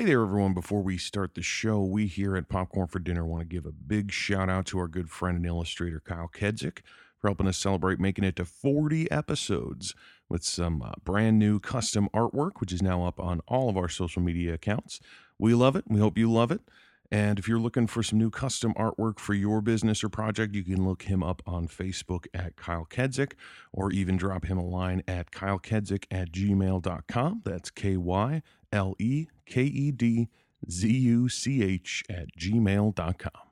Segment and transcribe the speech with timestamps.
[0.00, 0.54] Hey there, everyone.
[0.54, 3.72] Before we start the show, we here at Popcorn for Dinner want to give a
[3.72, 6.82] big shout out to our good friend and illustrator, Kyle Kedzuch,
[7.18, 9.96] for helping us celebrate making it to 40 episodes
[10.28, 13.88] with some uh, brand new custom artwork, which is now up on all of our
[13.88, 15.00] social media accounts.
[15.36, 15.86] We love it.
[15.88, 16.60] We hope you love it.
[17.10, 20.62] And if you're looking for some new custom artwork for your business or project, you
[20.62, 23.32] can look him up on Facebook at Kyle Kedzuch
[23.72, 27.42] or even drop him a line at kylekedzuch at gmail.com.
[27.44, 28.42] That's K Y
[28.72, 30.28] L E K E D
[30.68, 33.48] Z U C H at gmail.com.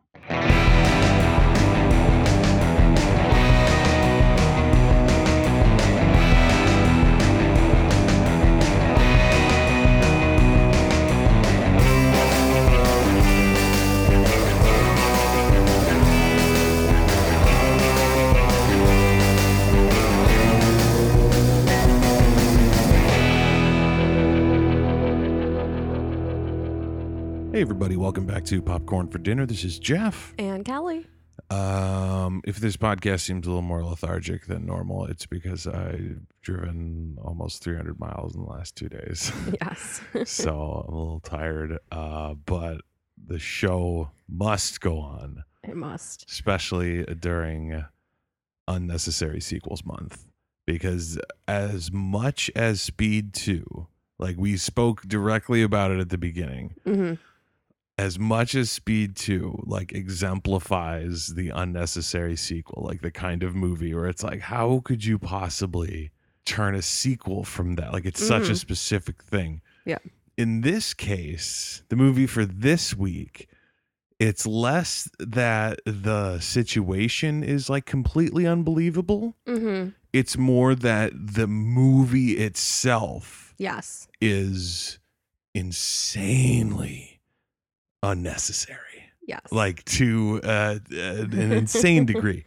[27.57, 27.97] Hey, everybody.
[27.97, 29.47] Welcome back to Popcorn for Dinner.
[29.47, 30.35] This is Jeff.
[30.39, 31.07] And Kelly.
[31.49, 37.17] Um, if this podcast seems a little more lethargic than normal, it's because I've driven
[37.19, 39.33] almost 300 miles in the last two days.
[39.59, 40.03] Yes.
[40.27, 41.79] so I'm a little tired.
[41.91, 42.83] Uh, but
[43.27, 46.31] the show must go on, it must.
[46.31, 47.87] especially during
[48.69, 50.27] unnecessary sequels month,
[50.67, 53.87] because as much as Speed 2,
[54.19, 57.15] like we spoke directly about it at the beginning, hmm
[57.99, 63.95] as much as Speed 2 like exemplifies the unnecessary sequel, like the kind of movie
[63.95, 66.11] where it's like, how could you possibly
[66.45, 67.93] turn a sequel from that?
[67.93, 68.57] Like it's such a Mhm.
[68.59, 69.63] specific thing.
[69.85, 69.99] Yeah.
[70.37, 73.49] In this case, the movie for this week,
[74.19, 79.37] it's less that the situation is like completely unbelievable.
[79.47, 84.09] hmm It's more that the movie itself Yes.
[84.21, 84.99] is
[85.55, 87.16] insanely
[88.03, 88.81] unnecessary.
[89.27, 89.41] Yes.
[89.51, 92.45] like to uh, uh, an insane degree.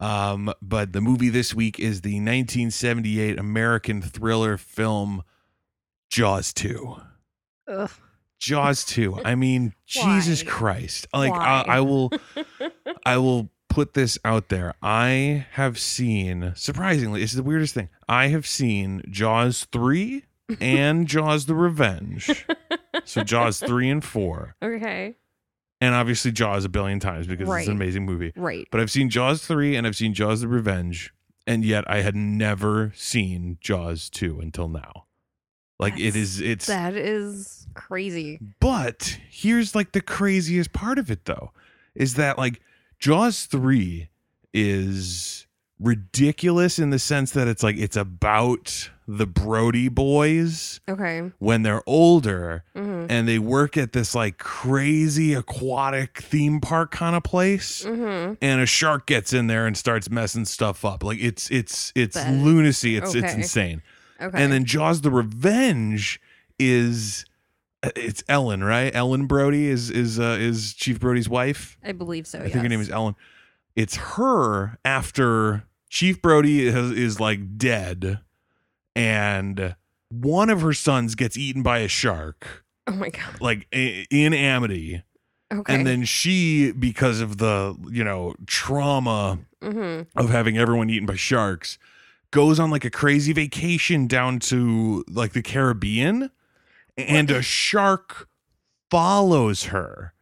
[0.00, 5.22] Um but the movie this week is the 1978 american thriller film
[6.10, 6.96] jaws 2
[7.68, 7.90] Ugh.
[8.38, 11.06] jaws 2 i mean jesus christ.
[11.12, 12.12] Like I, I will
[13.06, 14.72] i will put this out there.
[14.82, 17.88] I have seen surprisingly it's the weirdest thing.
[18.08, 20.24] I have seen jaws 3
[20.60, 22.44] and jaws the revenge
[23.04, 25.14] so jaws 3 and 4 okay.
[25.80, 28.32] and obviously Jaws a billion times because it's an amazing movie.
[28.36, 28.66] Right.
[28.70, 31.12] But I've seen Jaws 3 and I've seen Jaws the Revenge,
[31.46, 35.04] and yet I had never seen Jaws 2 until now.
[35.78, 38.38] Like it That's- is it's That is crazy.
[38.60, 41.52] but here's like the craziest part of it though
[41.94, 42.60] is that like
[42.98, 44.08] Jaws 3
[44.54, 45.46] is
[45.80, 51.30] ridiculous in the sense that it's like it's about the Brody boys Okay.
[51.38, 57.14] when they're older hmm and they work at this like crazy aquatic theme park kind
[57.14, 61.02] of place hmm and a shark gets in there and starts messing stuff up.
[61.04, 62.96] Like it's it's it's That- lunacy.
[62.96, 63.82] It's it's insane.
[64.22, 64.42] Okay.
[64.42, 66.20] and then jaws the revenge
[66.58, 67.24] is
[67.82, 68.94] uh, it's ellen right?
[68.94, 71.76] Ellen brody is is uh, is chief brody's wife?
[71.84, 72.38] I believe so.
[72.38, 73.16] i think her name is ellen
[73.76, 78.20] it's her after chief brody is, is like dead
[78.96, 79.74] and
[80.10, 82.64] one of her sons gets eaten by a shark.
[82.86, 83.40] Oh my god.
[83.40, 85.02] like in Amity,
[85.52, 85.74] Okay.
[85.74, 91.16] and then she, because of the you know trauma hmm of having everyone eaten by
[91.16, 91.78] sharks,
[92.30, 96.30] goes on like a crazy vacation down to like the Caribbean,
[96.96, 98.28] and a shark
[98.90, 100.13] follows her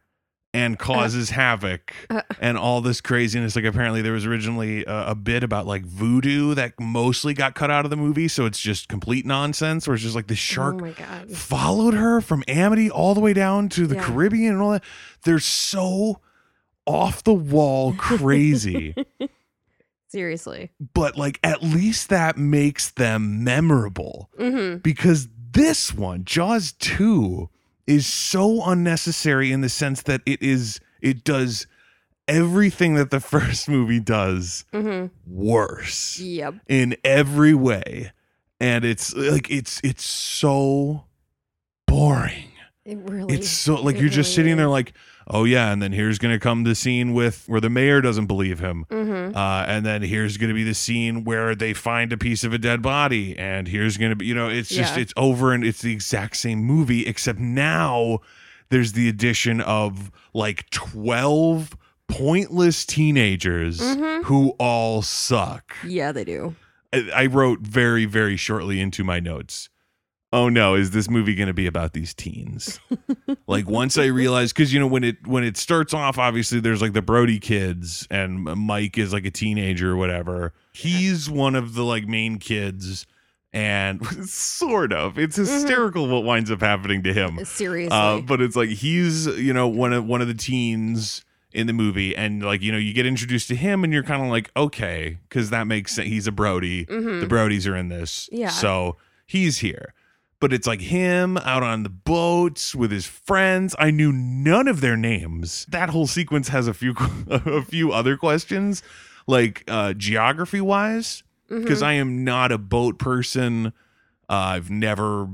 [0.55, 2.21] and causes havoc uh.
[2.39, 3.55] and all this craziness.
[3.55, 7.71] Like apparently there was originally a, a bit about like voodoo that mostly got cut
[7.71, 9.87] out of the movie, so it's just complete nonsense.
[9.87, 11.31] Where it's just like the shark Oh my god.
[11.31, 14.03] followed her from Amity all the way down to the Yeah.
[14.03, 14.83] Caribbean and all that.
[15.23, 16.21] They're so
[16.85, 18.93] off the wall crazy,
[20.09, 20.69] Seriously.
[20.93, 27.49] but like at least that makes them memorable hmm because this one, Jaws 2,
[27.87, 31.67] is so unnecessary in the sense that it is it does
[32.27, 36.55] everything that the first movie does hmm worse Yep.
[36.67, 38.11] in every way
[38.59, 41.03] and it's like it's it's so
[41.87, 42.51] boring
[42.85, 43.33] It really.
[43.35, 44.93] it's so like you're just really sitting there like
[45.27, 48.59] oh yeah and then here's gonna come the scene with where the mayor doesn't believe
[48.59, 49.35] him Mhm.
[49.35, 52.57] uh, and then here's gonna be the scene where they find a piece of a
[52.57, 55.01] dead body and here's gonna be you know it's just Yeah.
[55.03, 58.19] it's over and it's the exact same movie except now
[58.69, 61.75] there's the addition of like 12
[62.07, 64.23] pointless teenagers Mhm.
[64.25, 66.55] who all suck Yeah, they do.
[66.91, 69.69] I I wrote very, very shortly into my notes.
[70.33, 72.79] Oh no, is this movie going to be about these teens?
[73.47, 76.81] like once I realized, because you know when it when it starts off, obviously there's
[76.81, 80.51] like the Brody kids, and Mike is like a teenager or whatever.
[80.73, 83.05] He's one of the like main kids,
[83.53, 87.45] and sort of, it's hysterical what winds up happening to him.
[87.45, 87.95] Seriously.
[87.97, 91.73] Uh, but it's like he's you know one of one of the teens in the
[91.73, 94.49] movie, and like you know you get introduced to him, and you're kind of like
[94.57, 96.07] okay, because that makes sense.
[96.09, 96.85] He's a Brody.
[96.87, 97.21] Mhm.
[97.21, 98.49] The Brodies are in this, Yeah.
[98.49, 98.97] So
[99.27, 99.93] he's here.
[100.43, 103.77] But it's like him out on the boats with his friends.
[103.79, 105.65] I knew none of their names.
[105.69, 106.93] That whole sequence has a few
[107.29, 108.83] a few other questions,
[109.25, 111.85] like uh, geography wise, because Mhm.
[111.85, 113.67] I am not a boat person.
[114.29, 115.29] Uh, I've never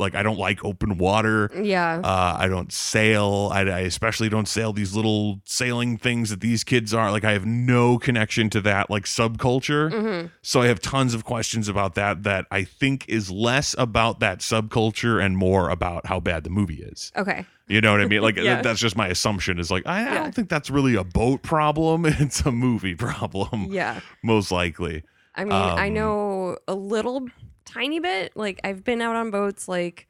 [0.00, 1.50] like I don't like open water.
[1.62, 2.00] yeah.
[2.02, 3.50] Uh, I don't sail.
[3.52, 7.10] I, I especially don't sail these little sailing things that these kids are.
[7.12, 9.92] Like I have no connection to that like subculture.
[9.92, 12.22] hmm So I have tons of questions about that.
[12.24, 16.82] That I think is less about that subculture and more about how bad the movie
[16.82, 17.12] is.
[17.16, 17.46] Okay.
[17.68, 18.22] You know what I mean?
[18.22, 18.62] Like Yeah.
[18.62, 19.58] that's just my assumption.
[19.60, 20.14] Is like I, I Yeah.
[20.22, 22.06] don't think that's really a boat problem.
[22.20, 24.00] It's a movie problem, Yeah.
[24.22, 25.04] most likely.
[25.34, 27.28] I mean, I Um, know a little
[27.72, 28.36] tiny bit.
[28.36, 30.08] Like I've been out on boats like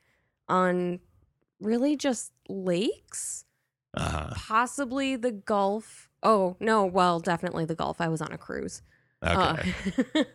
[0.49, 1.01] on
[1.61, 3.45] really just lakes,
[3.95, 6.09] Uh, possibly the Gulf.
[6.23, 8.01] Oh, no, well, definitely the Gulf.
[8.01, 8.83] I was on a cruise.
[9.23, 9.75] okay.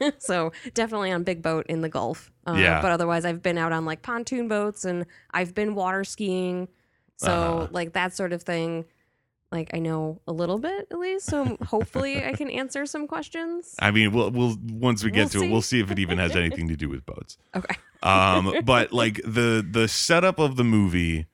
[0.01, 2.31] Uh, so definitely on big boat in the Gulf.
[2.47, 2.81] Uh, Yeah.
[2.81, 6.67] But otherwise, I've been out on like pontoon boats and I've been water skiing.
[7.17, 7.67] So Uh-huh.
[7.71, 8.85] like that sort of thing.
[9.51, 11.27] Like I know a little bit at least.
[11.27, 13.75] So hopefully I can answer some questions.
[13.79, 16.17] I mean, we'll we'll once we get We'll to it, we'll see if it even
[16.17, 17.37] has anything to do with boats.
[17.55, 17.75] Okay.
[18.03, 21.27] Um, but like the the setup of the movie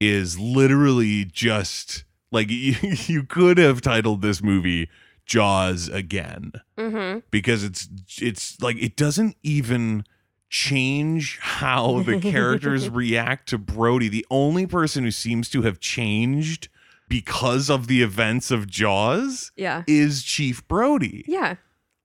[0.00, 4.90] is literally just like you, you could have titled this movie
[5.24, 7.20] Jaws again Mm-hmm.
[7.30, 7.88] because it's
[8.20, 10.04] it's like it doesn't even
[10.50, 14.08] change how the characters react to Brody.
[14.08, 16.68] The only person who seems to have changed
[17.08, 19.82] because of the events of Jaws Yeah.
[19.86, 21.56] is Chief Brody Yeah.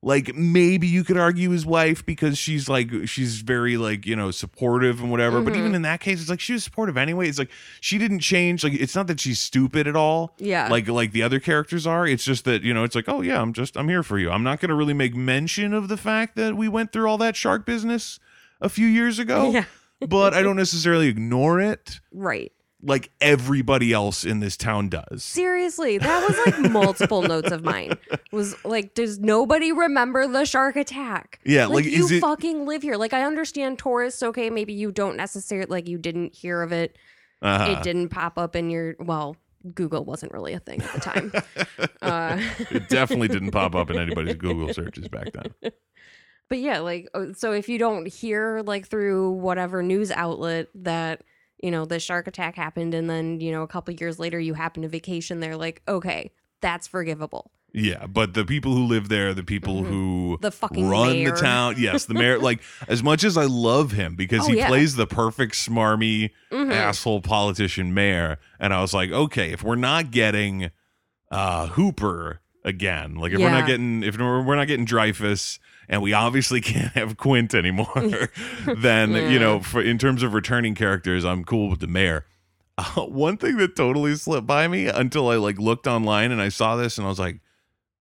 [0.01, 4.31] like maybe you could argue his wife because she's like she's very like you know
[4.31, 5.57] supportive and whatever but Mhm.
[5.57, 7.49] even in that case it's like she was supportive anyway it's like
[7.81, 10.69] she didn't change like it's not that she's stupid at all Yeah.
[10.69, 13.41] like like the other characters are it's just that you know it's like oh yeah
[13.41, 15.97] i'm just i'm here for you i'm not going to really make mention of the
[15.97, 18.19] fact that we went through all that shark business
[18.61, 19.65] a few years ago yeah.
[20.07, 22.53] but i don't necessarily ignore it Right.
[22.81, 27.97] Like everybody else in this town does Seriously, that was like multiple notes of mine.
[28.31, 31.39] Was like, does nobody remember the shark attack?
[31.43, 32.95] yeah Like, like, you it fucking live here.
[32.95, 34.23] Like I understand tourists.
[34.23, 36.97] Okay, maybe you don't necessarily like you didn't hear of it.
[37.41, 37.77] uh-huh.
[37.77, 39.35] It didn't pop up in your well.
[39.73, 41.33] Google wasn't really a thing at the time.
[42.01, 42.41] uh,
[42.71, 45.71] it definitely didn't pop up in anybody's google searches back then
[46.49, 51.21] but yeah, like uh, so if you don't hear like through whatever news outlet that
[51.61, 54.53] you know the shark attack happened, and then you know a couple years later you
[54.53, 57.51] happen to vacation there, like okay, that's forgivable.
[57.71, 59.87] Yeah, but the people who live there, the people Mhm.
[59.87, 61.31] who The fucking run mayor.
[61.31, 62.39] the town, yes, the mayor.
[62.39, 64.67] like as much as I love him because Oh, he yeah.
[64.67, 66.71] plays the perfect smarmy Mhm.
[66.73, 70.71] asshole politician mayor, and I was like, okay, if we're not getting
[71.31, 75.59] uh Hooper again, like if we're not getting if we're not getting Dreyfuss,
[75.89, 78.29] and we obviously can't have Quint anymore,
[78.77, 82.25] then you know, for in terms of returning characters, I'm cool with the mayor.
[82.79, 86.47] Uh, one thing that totally slipped by me until I like looked online and I
[86.47, 87.41] saw this and I was like,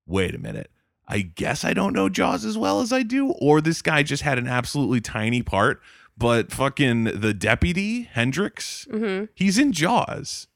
[0.07, 0.71] wait a minute.
[1.09, 4.23] I guess I don't know Jaws as well as I do, or this guy just
[4.23, 5.83] had an absolutely tiny part.
[6.17, 9.29] But fucking the deputy Hendricks, Mhm.
[9.35, 10.47] he's in Jaws,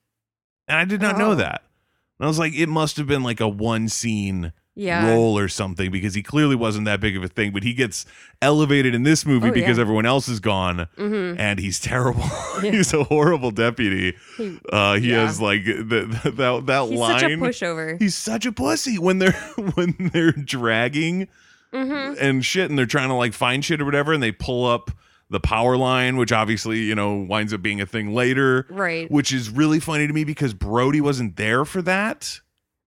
[0.69, 1.35] and I did not know Oh.
[1.35, 1.65] that.
[2.21, 5.11] And I was like, it must have been like a one scene Yeah.
[5.11, 7.53] role or something because he clearly wasn't that big of a thing.
[7.53, 8.07] But he gets
[8.41, 9.83] elevated in this movie Oh, because yeah.
[9.83, 12.25] everyone else is gone, hmm and he's terrible.
[12.63, 12.71] Yeah.
[12.71, 14.17] he's a horrible deputy.
[14.37, 15.27] He, Uh, he Yeah.
[15.27, 15.83] has like the,
[16.23, 17.21] the, that that he's line.
[17.21, 18.01] such a pushover.
[18.01, 19.33] He's such a pussy when they're
[19.75, 21.29] when they're dragging
[21.73, 24.67] hmm and shit and they're trying to like find shit or whatever and they pull
[24.67, 24.91] up
[25.31, 29.11] the power line which obviously you know winds up being a thing later Right.
[29.11, 32.41] which is really funny to me because Brody wasn't there for that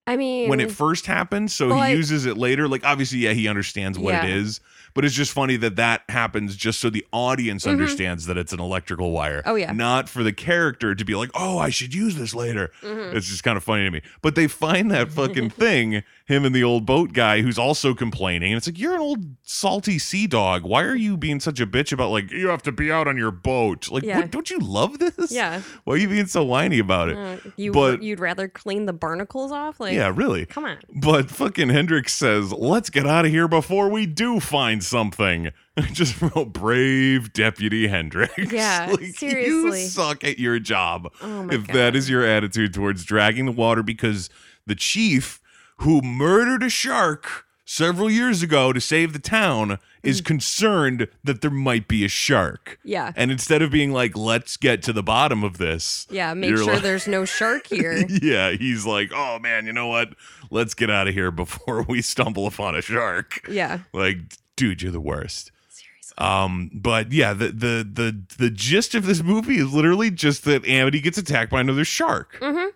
[0.07, 3.19] I mean, when it first happened so Well, I- he uses it later like obviously
[3.19, 4.35] yeah he understands what it Yeah.
[4.35, 4.59] is
[4.93, 7.71] but it's just funny that that happens just so the audience Mhm.
[7.71, 9.71] understands that it's an electrical wire Oh, yeah.
[9.71, 13.15] not for the character to be like oh I should use this later mhm.
[13.15, 14.01] it's just kind of funny to me.
[14.21, 18.51] But they find that fucking thing, him and the old boat guy who's also complaining.
[18.51, 20.63] And it's like, you're an old salty sea dog.
[20.63, 23.15] Why are you being such a bitch about like you have to be out on
[23.15, 23.91] your boat?
[23.91, 24.21] Like, Yeah.
[24.21, 25.31] what, don't you love this?
[25.31, 25.61] yeah.
[25.83, 27.17] Why are you being so whiny about it?
[27.17, 29.79] Uh, you But- you'd rather clean the barnacles off?
[29.79, 30.47] Like, yeah, really.
[30.47, 30.77] come on.
[30.99, 35.51] But fucking Hendricks says, let's get out of here before we do find something.
[35.77, 38.33] I just wrote brave Deputy Hendricks.
[38.51, 39.85] Yeah, You seriously.
[39.85, 41.75] suck at your job Oh my if god.
[41.75, 44.29] that is your attitude towards dragging the water because
[44.65, 45.39] the chief
[45.77, 50.25] who murdered a shark several years ago to save the town is Mm.
[50.25, 52.77] concerned that there might be a shark.
[52.83, 53.11] Yeah.
[53.15, 56.73] And instead of being like, let's get to the bottom of this, Yeah, make sure
[56.73, 58.05] like- there's no shark here.
[58.21, 60.09] yeah, he's like, oh man, you know what?
[60.51, 63.41] Let's get out of here before we stumble upon a shark.
[63.49, 63.79] yeah.
[63.93, 64.19] Like,
[64.55, 65.51] dude, you're the worst.
[65.69, 66.15] Seriously.
[66.19, 70.67] Um, but yeah, the the the the gist of this movie is literally just that
[70.67, 72.69] Amity gets attacked by another shark, Mhm.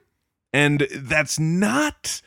[0.51, 2.21] and that's not.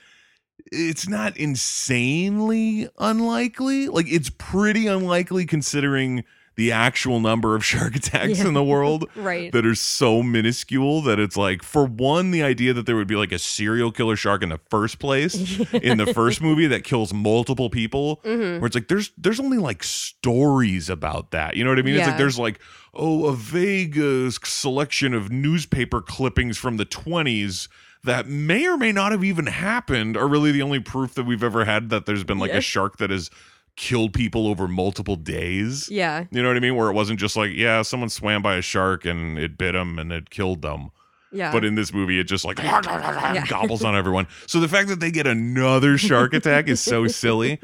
[0.75, 3.89] It's not insanely unlikely.
[3.89, 6.25] Like it's pretty unlikely considering
[6.55, 8.49] the actual number of shark attacks Yeah.
[8.49, 9.51] in the world Right.
[9.53, 13.17] that are so minuscule that it's like for one the idea that there would be
[13.17, 15.35] like a serial killer shark in the first place
[15.73, 18.61] in the first movie that kills multiple people Mhm.
[18.61, 21.95] where it's like there's there's only like stories about that you know what i mean
[21.97, 22.61] it's like there's like
[22.93, 27.69] oh a vague uh, selection of newspaper clippings from the 20s
[28.05, 31.43] that may or may not have even happened are really the only proof that we've
[31.45, 32.59] ever had that there's been like Yeah.
[32.59, 33.31] a shark that has
[33.77, 36.25] killed people over multiple days Yeah.
[36.31, 36.77] you know what I mean?
[36.77, 39.99] Where it wasn't just like, yeah, someone swam by a shark and it bit them
[39.99, 40.91] and it killed them.
[41.35, 41.51] Yeah.
[41.51, 42.57] But in this movie, it just like
[43.49, 44.27] gobbles on everyone.
[44.47, 47.59] So the fact that they get another shark attack is so silly.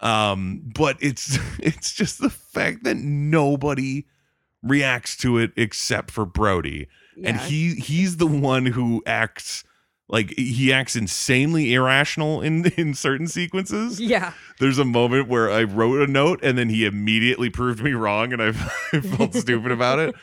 [0.00, 4.06] Um, but it's it's just the fact that nobody
[4.62, 6.88] reacts to it except for Brody.
[7.22, 9.64] And he he's the one who acts
[10.10, 13.98] like he acts insanely irrational in in certain sequences.
[14.00, 14.32] yeah.
[14.58, 18.32] There's a moment where I wrote a note and then he immediately proved me wrong
[18.32, 18.48] and I,
[18.92, 20.14] I felt stupid about it.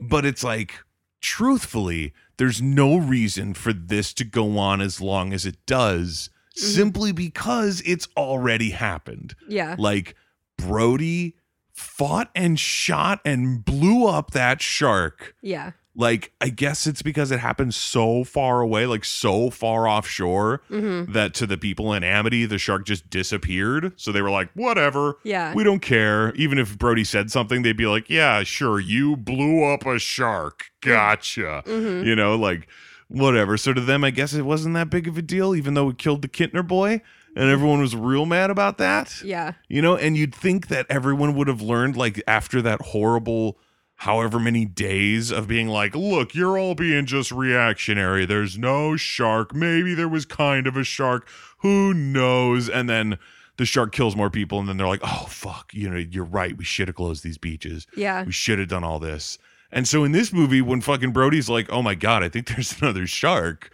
[0.08, 0.74] But it's like,
[1.20, 6.68] truthfully, there's no reason for this to go on as long as it does, Mm-hmm.
[6.74, 9.34] simply because it's already happened.
[9.46, 9.76] Yeah.
[9.78, 10.14] Like,
[10.56, 11.36] Brody
[11.74, 15.34] fought and shot and blew up that shark.
[15.42, 15.72] Yeah.
[15.98, 21.12] Like, I guess it's because it happened so far away, like so far offshore Mm-hmm.
[21.12, 23.92] that to the people in Amity, the shark just disappeared.
[23.96, 25.16] So they were like, whatever.
[25.24, 25.54] Yeah.
[25.54, 26.34] We don't care.
[26.34, 28.78] Even if Brody said something, they'd be like, yeah, sure.
[28.78, 30.66] You blew up a shark.
[30.82, 31.62] Gotcha.
[31.66, 32.04] Mhm.
[32.04, 32.68] You know, like,
[33.08, 33.56] whatever.
[33.56, 35.98] So to them, I guess it wasn't that big of a deal, even though it
[35.98, 37.00] killed the Kintner boy.
[37.34, 39.22] And everyone was real mad about that.
[39.22, 39.52] Yeah.
[39.68, 43.58] You know, and you'd think that everyone would have learned, like, after that horrible,
[43.96, 48.26] however many days of being like, look, you're all being just reactionary.
[48.26, 49.54] There's no shark.
[49.54, 51.28] Maybe there was kind of a shark.
[51.58, 52.68] Who knows?
[52.68, 53.18] And then
[53.56, 54.60] the shark kills more people.
[54.60, 55.72] And then they're like, oh, fuck.
[55.72, 56.56] You know, you're right.
[56.56, 57.86] We should have closed these beaches.
[57.96, 58.24] Yeah.
[58.24, 59.38] We should have done all this.
[59.72, 62.80] And so in this movie, when fucking Brody's like, oh my God, I think there's
[62.80, 63.70] another shark.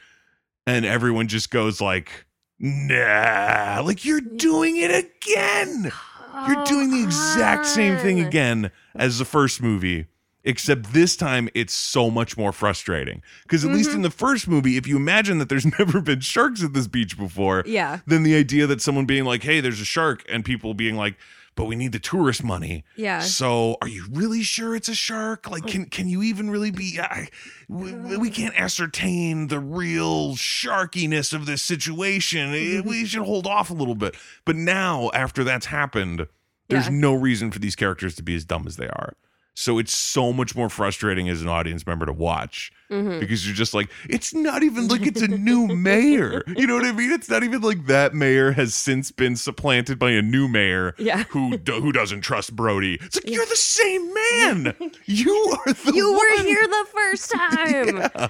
[0.66, 2.26] And everyone just goes like,
[2.60, 5.92] nah, like you're doing it again.
[6.46, 10.06] You're doing the exact same thing again as the first movie,
[10.44, 13.22] except this time it's so much more frustrating.
[13.42, 13.94] Because at least Mhm.
[13.96, 17.16] in the first movie, if you imagine that there's never been sharks at this beach
[17.16, 18.00] before, Yeah.
[18.06, 21.16] then the idea that someone being like, hey, there's a shark, and people being like,
[21.54, 22.82] but we need the tourist money.
[22.96, 23.20] Yeah.
[23.20, 25.50] So, are you really sure it's a shark?
[25.50, 26.98] Like, can can you even really be?
[26.98, 27.28] I,
[27.68, 32.54] we, we can't ascertain the real sharkiness of this situation.
[32.54, 34.16] Eh, We should hold off a little bit.
[34.46, 36.26] But now, after that's happened,
[36.70, 36.92] there's Yeah.
[36.94, 39.12] no reason for these characters to be as dumb as they are.
[39.54, 43.20] So it's so much more frustrating as an audience member to watch Mhm.
[43.20, 46.42] because you're just like, it's not even like it's a new mayor.
[46.56, 47.12] You know what I mean?
[47.12, 51.24] It's not even like that mayor has since been supplanted by a new mayor Yeah.
[51.30, 52.98] who who doesn't trust Brody.
[53.02, 54.74] It's like you're the same man.
[55.06, 57.96] You are the You were here the first time.
[57.98, 58.28] Yeah.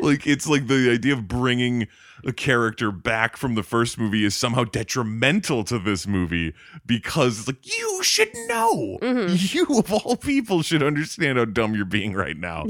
[0.00, 1.86] Like it's like the idea of bringing
[2.26, 6.54] a character back from the first movie is somehow detrimental to this movie
[6.86, 8.98] because it's like you should know.
[9.02, 9.54] Mhm.
[9.54, 12.64] You of all people should understand how dumb you're being right now.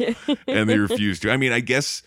[0.46, 1.30] and they refuse to.
[1.30, 2.02] I mean, I guess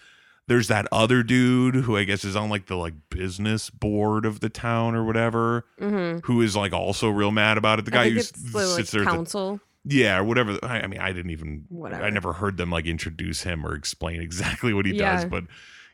[0.48, 4.40] there's that other dude who I guess is on like the like business board of
[4.40, 7.86] the town or whatever, hmm who is like also real mad about it.
[7.86, 9.60] The guy who it's the, like, sits there, at the- council.
[9.86, 10.58] yeah, or whatever.
[10.64, 11.66] I, I mean, I didn't even.
[11.70, 12.04] Whatever.
[12.04, 15.44] I never heard them like introduce him or explain exactly what he does, but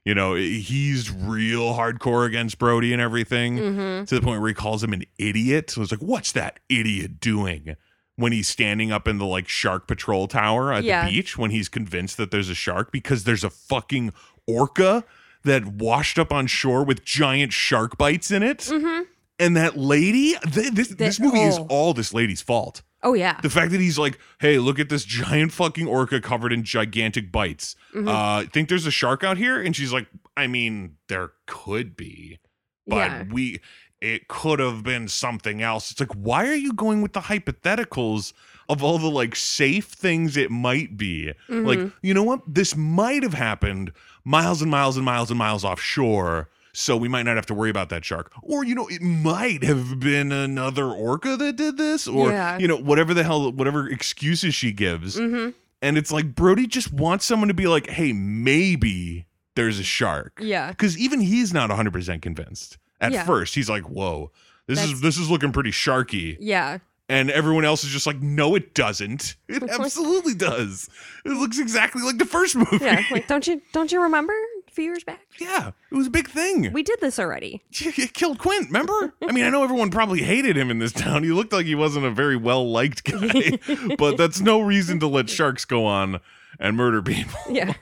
[0.05, 4.53] you know, he's real hardcore against Brody and everything hmm to the point where he
[4.53, 5.69] calls him an idiot.
[5.69, 7.75] So it's like, what's that idiot doing?
[8.15, 11.05] When he's standing up in the like shark patrol tower at Yeah.
[11.05, 14.13] the beach when he's convinced that there's a shark because there's a fucking
[14.47, 15.03] orca
[15.43, 18.65] that washed up on shore with giant shark bites in it.
[18.71, 19.01] hmm
[19.39, 21.65] And that lady, th- this, this movie is oh.
[21.69, 22.81] all this lady's fault.
[23.03, 23.39] Oh yeah.
[23.41, 27.31] The fact that he's like, hey, look at this giant fucking orca covered in gigantic
[27.31, 27.75] bites.
[27.93, 28.07] Mhm.
[28.07, 29.61] Uh, think there's a shark out here?
[29.61, 30.07] And she's like,
[30.37, 32.39] I mean, there could be,
[32.87, 33.23] but yeah.
[33.31, 33.59] we.
[34.01, 35.89] it could have been something else.
[35.89, 38.33] It's like, why are you going with the hypotheticals
[38.67, 41.31] of all the like safe things it might be?
[41.47, 41.93] Like, Mhm.
[42.01, 42.41] you know what?
[42.45, 43.93] This might have happened
[44.25, 46.49] miles and miles and miles and miles offshore.
[46.73, 48.31] So we might not have to worry about that shark.
[48.41, 52.07] Or, you know, it might have been another orca that did this.
[52.07, 52.57] Or, Yeah.
[52.57, 55.15] you know, whatever the hell, whatever excuses she gives.
[55.17, 55.49] hmm
[55.83, 59.25] And it's like Brody just wants someone to be like, hey, maybe
[59.55, 60.39] there's a shark.
[60.41, 60.69] Yeah.
[60.69, 62.77] Because even he's not 100% convinced.
[63.01, 63.23] At Yeah.
[63.25, 64.31] first, he's like, whoa,
[64.67, 66.37] this is this is looking pretty sharky.
[66.39, 66.77] Yeah.
[67.09, 69.35] And everyone else is just like, no, it doesn't.
[69.49, 70.89] It absolutely does.
[71.25, 72.77] It looks exactly like the first movie.
[72.81, 73.03] Yeah.
[73.11, 74.33] Like, don't you don't you remember
[74.73, 75.21] few years back?
[75.39, 76.71] Yeah, it was a big thing.
[76.73, 77.61] We did this already.
[77.71, 79.13] It killed Quint, remember?
[79.27, 81.23] I mean, I know everyone probably hated him in this town.
[81.23, 83.59] He looked like he wasn't a very well liked guy,
[83.97, 86.19] but that's no reason to let sharks go on
[86.59, 87.39] and murder people.
[87.49, 87.73] Yeah.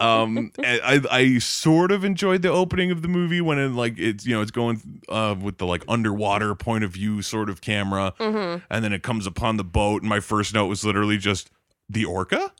[0.00, 4.26] um I, I sort of enjoyed the opening of the movie when it like it's
[4.26, 8.12] you know it's going uh with the like underwater point of view sort of camera
[8.18, 11.48] hmm and then it comes upon the boat and my first note was literally just
[11.88, 12.50] the orca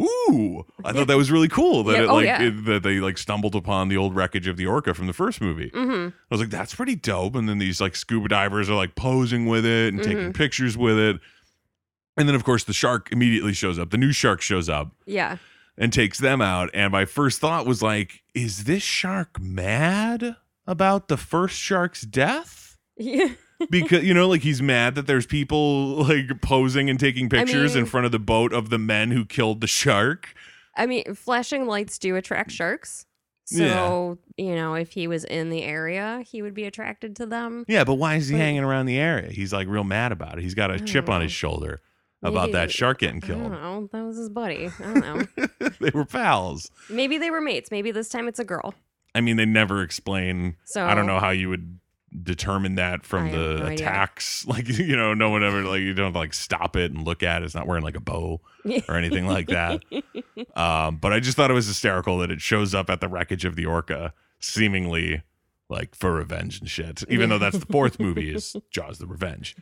[0.00, 2.42] ooh i thought that was really cool that Yeah, it oh, like yeah.
[2.42, 5.40] it, that they like stumbled upon the old wreckage of the orca from the first
[5.40, 8.74] movie hmm i was like that's pretty dope and then these like scuba divers are
[8.74, 10.32] like posing with it and taking Mm-hmm.
[10.32, 11.20] pictures with it
[12.16, 15.36] and then of course the shark immediately shows up the new shark shows up Yeah.
[15.76, 16.70] and takes them out.
[16.72, 20.36] And my first thought was like, is this shark mad
[20.66, 22.76] about the first shark's death?
[22.96, 23.30] Yeah.
[23.70, 27.82] Because you know, like he's mad that there's people like posing and taking pictures in
[27.82, 30.34] mean- front of the boat of the men who killed the shark.
[30.76, 33.06] I mean, flashing lights do attract sharks.
[33.46, 37.64] So, you know, if he was in the area, he would be attracted to them.
[37.68, 39.30] Yeah, but why is he But- hanging around the area?
[39.30, 40.42] He's like real mad about it.
[40.42, 41.80] he's got a chip don't on his shoulder
[42.22, 43.52] about that shark getting I don't killed.
[43.52, 43.88] know.
[43.92, 44.70] That was his buddy.
[44.80, 45.00] I don't
[45.36, 45.68] know.
[45.80, 46.70] they were pals.
[46.88, 47.70] Maybe they were mates.
[47.70, 48.74] Maybe this time it's a girl.
[49.14, 51.78] I mean, they never explain So I don't know how you would
[52.22, 53.86] determine that from I the no idea.
[53.86, 54.46] attacks.
[54.54, 57.42] Like, you know, no one ever like you don't like stop it and look at
[57.42, 57.46] it.
[57.46, 58.40] It's not wearing like a bow
[58.88, 59.82] or anything like that.
[60.56, 63.44] Um, but I just thought it was hysterical that it shows up at the wreckage
[63.44, 65.22] of the orca, seemingly
[65.68, 67.02] like for revenge and shit.
[67.08, 69.56] Even though that's the fourth movie is Jaws the Revenge.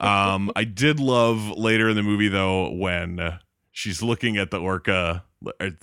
[0.00, 3.38] Um, I did love later in the movie though when
[3.70, 5.24] she's looking at the orca.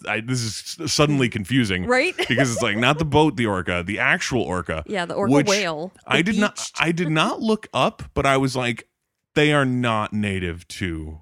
[0.08, 0.42] I, this
[0.80, 2.16] is suddenly confusing Right?
[2.28, 4.84] because it's like not the boat, the orca, the actual orca.
[4.88, 5.92] yeah, the orca whale.
[6.06, 6.72] I did not.
[6.80, 8.88] I did not look up, but I was like,
[9.36, 11.22] they are not native to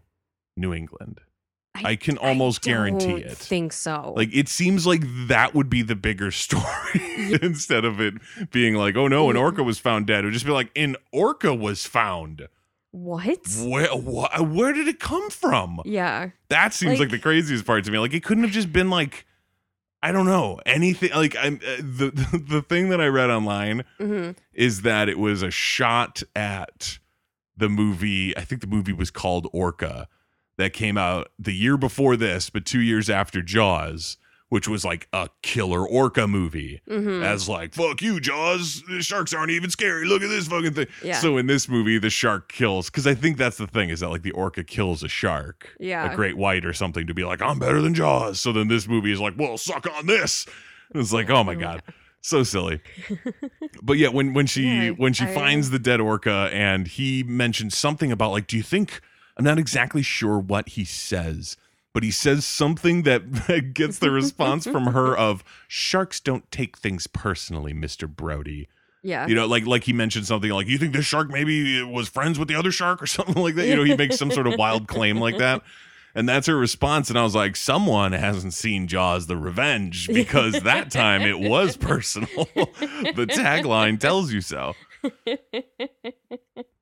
[0.58, 1.22] New England.
[1.74, 3.38] I, can almost guarantee don't it.
[3.38, 4.14] Think so.
[4.16, 8.16] Like it seems like that would be the bigger story instead of it
[8.52, 10.24] being like, oh no, an orca was found dead.
[10.24, 12.48] It would just be like, an orca was found.
[12.92, 13.40] What?
[13.60, 15.82] Where, wh- where did it come from?
[15.86, 16.30] Yeah.
[16.50, 17.98] That seems like, Like- the craziest part to me.
[18.00, 19.26] Like it couldn't have just been like,
[20.04, 21.12] I don't know anything.
[21.12, 25.44] Like I'm uh, the the thing that I read online hmm is that it was
[25.44, 26.98] a shot at
[27.56, 28.36] the movie.
[28.36, 30.08] I think the movie was called Orca
[30.58, 34.18] that came out the year before this, but two years after Jaws,
[34.52, 36.82] which was like a killer orca movie.
[36.86, 38.84] hmm As like, fuck you, Jaws.
[38.90, 40.06] The sharks aren't even scary.
[40.06, 40.88] Look at this fucking thing.
[41.02, 41.20] Yeah.
[41.20, 44.10] So in this movie, the shark kills because I think that's the thing is that
[44.10, 46.12] like the orca kills a shark, Yeah.
[46.12, 48.42] a great white or something, to be like, I'm better than Jaws.
[48.42, 50.46] So then this movie is like, well, suck on this.
[50.94, 51.84] And it's like, oh my Oh my god,
[52.20, 52.82] so silly.
[53.82, 57.24] but yeah, when when she Yeah, when she I- finds the dead orca and he
[57.24, 59.00] mentions something about like, do you think?
[59.38, 61.56] I'm not exactly sure what he says.
[61.94, 67.08] But he says something that, gets the response from her of sharks don't take things
[67.08, 68.08] personally, Mr.
[68.08, 68.68] Brody.
[69.04, 69.28] Yeah.
[69.28, 72.38] You know, like like he mentioned something like you think this shark maybe was friends
[72.38, 73.68] with the other shark or something like that.
[73.68, 75.62] You know, he makes some sort of wild claim like that.
[76.14, 77.10] And that's her response.
[77.10, 81.78] And I was like, someone hasn't seen Jaws the Revenge because that time it was
[81.78, 82.28] personal.
[82.56, 84.74] the tagline tells you so.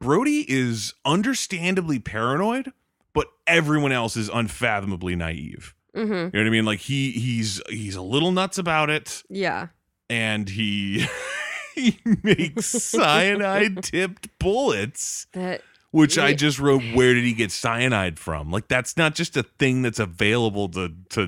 [0.01, 2.71] Brody is understandably paranoid,
[3.19, 5.73] but everyone else is unfathomably naive.
[5.93, 6.65] hmm You know what I mean?
[6.65, 9.67] Like he he's he's a little nuts about it Yeah.
[10.09, 11.05] and he
[11.75, 18.19] he makes cyanide tipped bullets That which i just wrote where did he get cyanide
[18.19, 21.27] from like that's not just a thing that's available to to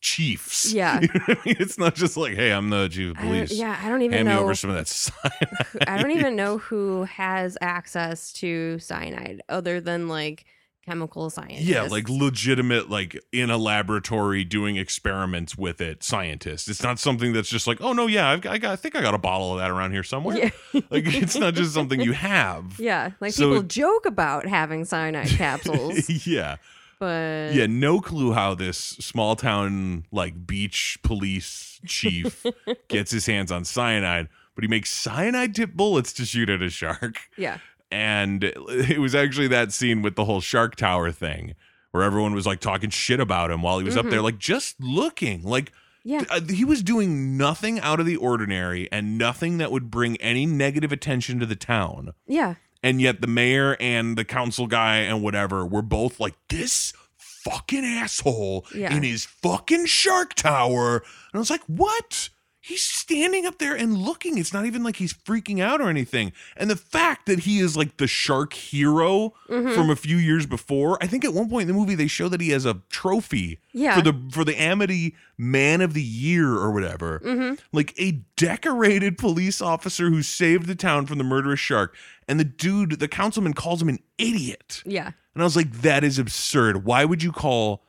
[0.00, 1.00] chiefs Yeah.
[1.02, 1.56] You know I mean?
[1.60, 4.16] it's not just like hey i'm the chief of I police yeah, I don't even
[4.16, 8.78] hand me over some of that cyanide I don't even know who has access to
[8.78, 10.46] cyanide other than like
[10.88, 11.62] chemical scientists.
[11.66, 17.32] yeah like legitimate like in a laboratory doing experiments with it scientists it's not something
[17.32, 19.18] that's just like oh no yeah I've, got- I, got, I think i got a
[19.18, 20.50] bottle of that around here somewhere yeah.
[20.90, 25.28] like it's not just something you have Yeah, like So people joke about having cyanide
[25.28, 26.56] capsules, yeah
[26.98, 32.44] but yeah no clue how this small town like beach police chief
[32.88, 36.68] gets his hands on cyanide but he makes cyanide tip bullets to shoot at a
[36.68, 37.16] shark.
[37.36, 37.58] Yeah.
[37.90, 41.54] And it was actually that scene with the whole shark tower thing
[41.90, 44.76] where everyone was like talking shit about him while he was up there, like just
[44.78, 45.72] looking like
[46.04, 46.24] Yeah.
[46.28, 50.44] uh, he was doing nothing out of the ordinary and nothing that would bring any
[50.44, 52.12] negative attention to the town.
[52.26, 52.56] Yeah.
[52.82, 57.84] And yet the mayor and the council guy and whatever were both like, this fucking
[57.84, 58.94] asshole Yeah.
[58.94, 60.96] in his fucking shark tower.
[60.98, 62.28] And I was like, what?
[62.68, 64.36] He's standing up there and looking.
[64.36, 66.32] It's not even like he's freaking out or anything.
[66.56, 69.72] And the fact that he is like the shark hero Mm-hmm.
[69.72, 72.28] from a few years before, I think at one point in the movie they show
[72.28, 73.96] that he has a trophy Yeah.
[73.96, 77.20] for the for the Amity Man of the Year or whatever.
[77.24, 77.54] Mm-hmm.
[77.72, 81.96] Like a decorated police officer who saved the town from the murderous shark.
[82.28, 84.82] And the dude, the councilman calls him an idiot.
[84.84, 85.12] Yeah.
[85.34, 86.84] And I was like, that is absurd.
[86.84, 87.82] Why would you call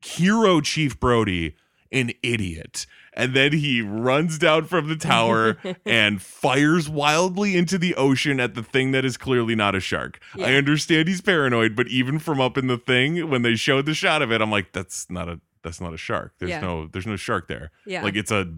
[0.00, 1.56] hero Chief Brody
[1.90, 2.86] an idiot?
[3.16, 8.54] And then he runs down from the tower and fires wildly into the ocean at
[8.54, 10.18] the thing that is clearly not a shark.
[10.36, 13.94] I understand he's paranoid, but even from up in the thing, when they showed the
[13.94, 16.34] shot of it, I'm like, that's not a that's not a shark.
[16.40, 16.60] There's Yeah.
[16.60, 17.70] no there's no shark there.
[17.86, 18.02] Yeah.
[18.02, 18.52] Like it's a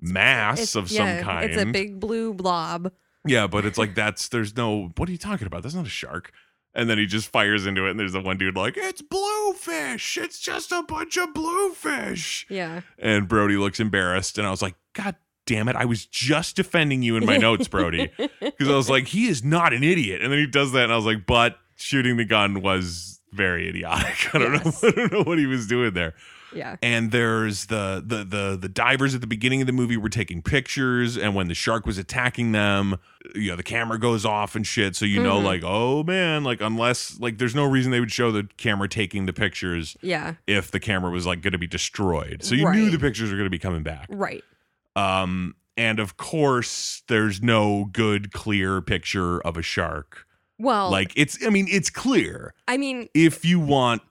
[0.00, 1.50] mass It's- of yeah, some kind.
[1.50, 2.92] It's a big blue blob.
[3.26, 5.62] Yeah, but it's like that's there's no what are you talking about?
[5.62, 6.32] That's not a shark.
[6.74, 10.16] And then he just fires into it, and there's the one dude like, It's bluefish.
[10.16, 12.46] It's just a bunch of bluefish.
[12.48, 12.82] Yeah.
[12.98, 15.74] And Brody looks embarrassed, and I was like, God damn it.
[15.76, 18.10] I was just defending you in my notes, Brody.
[18.40, 20.22] Because I was like, he is not an idiot.
[20.22, 23.68] And then he does that, and I was like, but shooting the gun was very
[23.68, 24.28] idiotic.
[24.34, 24.82] I don't Yes.
[24.82, 24.88] know.
[24.88, 26.14] I don't know what he was doing there
[26.54, 26.76] Yeah.
[26.82, 30.42] and there's the the the the divers at the beginning of the movie were taking
[30.42, 32.96] pictures and when the shark was attacking them
[33.34, 35.44] you know the camera goes off and shit so you know Mhm.
[35.44, 39.26] like oh man like unless like there's no reason they would show the camera taking
[39.26, 40.34] the pictures Yeah.
[40.46, 43.36] if the camera was like going to be destroyed so you knew the pictures were
[43.36, 44.42] going to be coming back Right.
[44.96, 50.26] um and of course there's no good clear picture of a shark
[50.58, 54.02] Well, like it's i mean it's clear I mean, if you want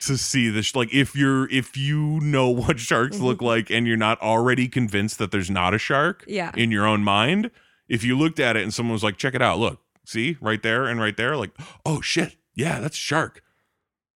[0.00, 3.26] to see this like if you're if you know what sharks mm-hmm.
[3.26, 6.52] look like and you're not already convinced that there's not a shark yeah.
[6.56, 7.50] in your own mind
[7.88, 10.62] if you looked at it and someone was like check it out look see right
[10.62, 11.50] there and right there like
[11.84, 13.42] oh shit yeah that's a shark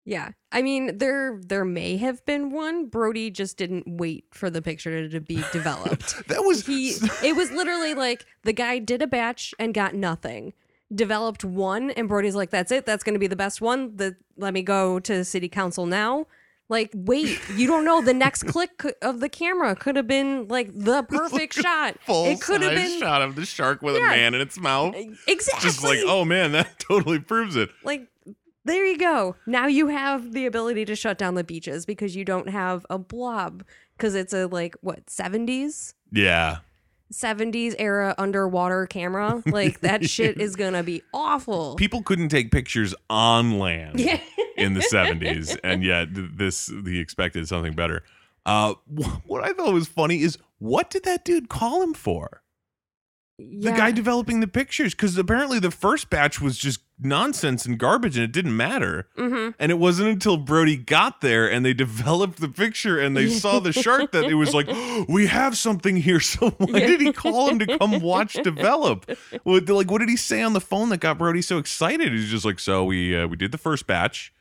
[0.08, 0.30] Yeah.
[0.50, 2.86] I mean, there there may have been one.
[2.86, 6.26] Brody just didn't wait for the picture to be developed.
[6.28, 10.54] that was he it was literally like the guy did a batch and got nothing.
[10.94, 13.96] Developed one and Brody's like, That's it, that's gonna be the best one.
[13.96, 16.26] The let me go to city council now.
[16.70, 18.02] Like, wait, you don't know.
[18.02, 21.96] The next click of the camera could have been like the perfect shot.
[22.04, 24.94] full it could have been shot of the shark with a man in its mouth
[25.26, 28.06] exactly just like oh man that totally proves it like
[28.64, 29.34] there you go.
[29.46, 32.98] Now you have the ability to shut down the beaches because you don't have a
[32.98, 33.64] blob
[33.96, 36.58] because it's a like what 70s yeah
[37.12, 39.42] 70s era underwater camera.
[39.46, 41.74] Like that shit is going to be awful.
[41.76, 44.20] people couldn't take pictures on land yeah.
[44.56, 48.02] in the 70s and yet this he expected something better
[48.46, 48.74] uh
[49.26, 52.42] what i thought was funny is what did that dude call him for
[53.38, 58.16] the guy developing the pictures because apparently the first batch was just nonsense and garbage
[58.16, 59.08] and it didn't matter.
[59.16, 59.54] Mhm.
[59.60, 63.60] and it wasn't until brody got there and they developed the picture and they saw
[63.60, 64.68] the shark that it was like
[65.08, 66.18] we have something here.
[66.28, 66.86] So why Yeah.
[66.88, 69.08] did he call him to come watch develop?
[69.44, 72.12] What, like what did he say on the phone that got brody so excited?
[72.12, 74.32] He's just like so we uh, we did the first batch.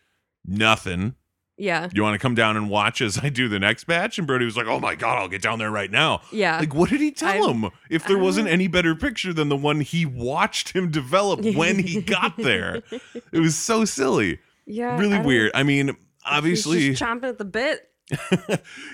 [0.45, 1.13] Nothing
[1.57, 1.89] Yeah.
[1.93, 4.45] you want to come down and watch as i do the next batch and brody
[4.45, 6.59] was like oh my god i'll get down there right now Yeah.
[6.59, 7.71] like, what did he tell I'm- him?
[7.89, 11.79] If there I wasn't any better picture than the one he watched him develop when
[11.79, 12.83] he got there,
[13.31, 14.97] it was so silly, yeah.
[14.99, 15.51] Really don't- weird.
[15.55, 17.89] I mean, he's obviously, just chomping at the bit.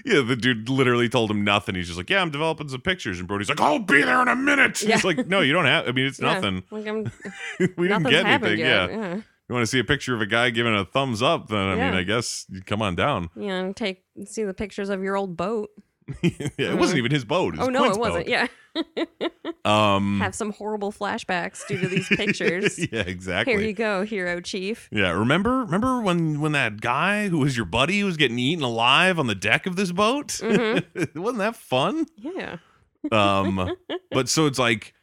[0.05, 1.75] yeah, the dude literally told him nothing.
[1.75, 4.27] He's just like, "Yeah, I'm developing some pictures," and Brody's like, "I'll be there in
[4.27, 4.95] a minute." Yeah.
[4.95, 5.87] He's like, "No, you don't have.
[5.87, 6.63] I mean, it's Yeah, nothing.
[6.71, 7.11] Like I'm,
[7.77, 8.57] we didn't get anything.
[8.59, 8.89] yet.
[8.89, 8.97] Yeah.
[8.97, 9.21] yeah.
[9.49, 11.47] You want to see a picture of a guy giving a thumbs up?
[11.49, 13.29] Then I mean, I guess you come on down.
[13.35, 15.69] Yeah, know, take see the pictures of your old boat.
[16.21, 17.55] yeah, it wasn't even his boat.
[17.57, 18.25] Oh no, Quint's it wasn't.
[18.25, 18.31] boat.
[18.31, 18.47] Yeah.
[19.65, 20.19] Um.
[20.19, 22.77] Have some horrible flashbacks due to these pictures.
[22.91, 23.53] yeah, exactly.
[23.53, 24.89] Here you go, hero chief.
[24.91, 29.19] Yeah, remember remember when when that guy who was your buddy was getting eaten alive
[29.19, 30.27] on the deck of this boat?
[30.27, 31.15] Mhm.
[31.15, 32.07] Wasn't that fun?
[32.17, 32.57] Yeah.
[33.09, 33.73] Um
[34.11, 34.93] but so it's like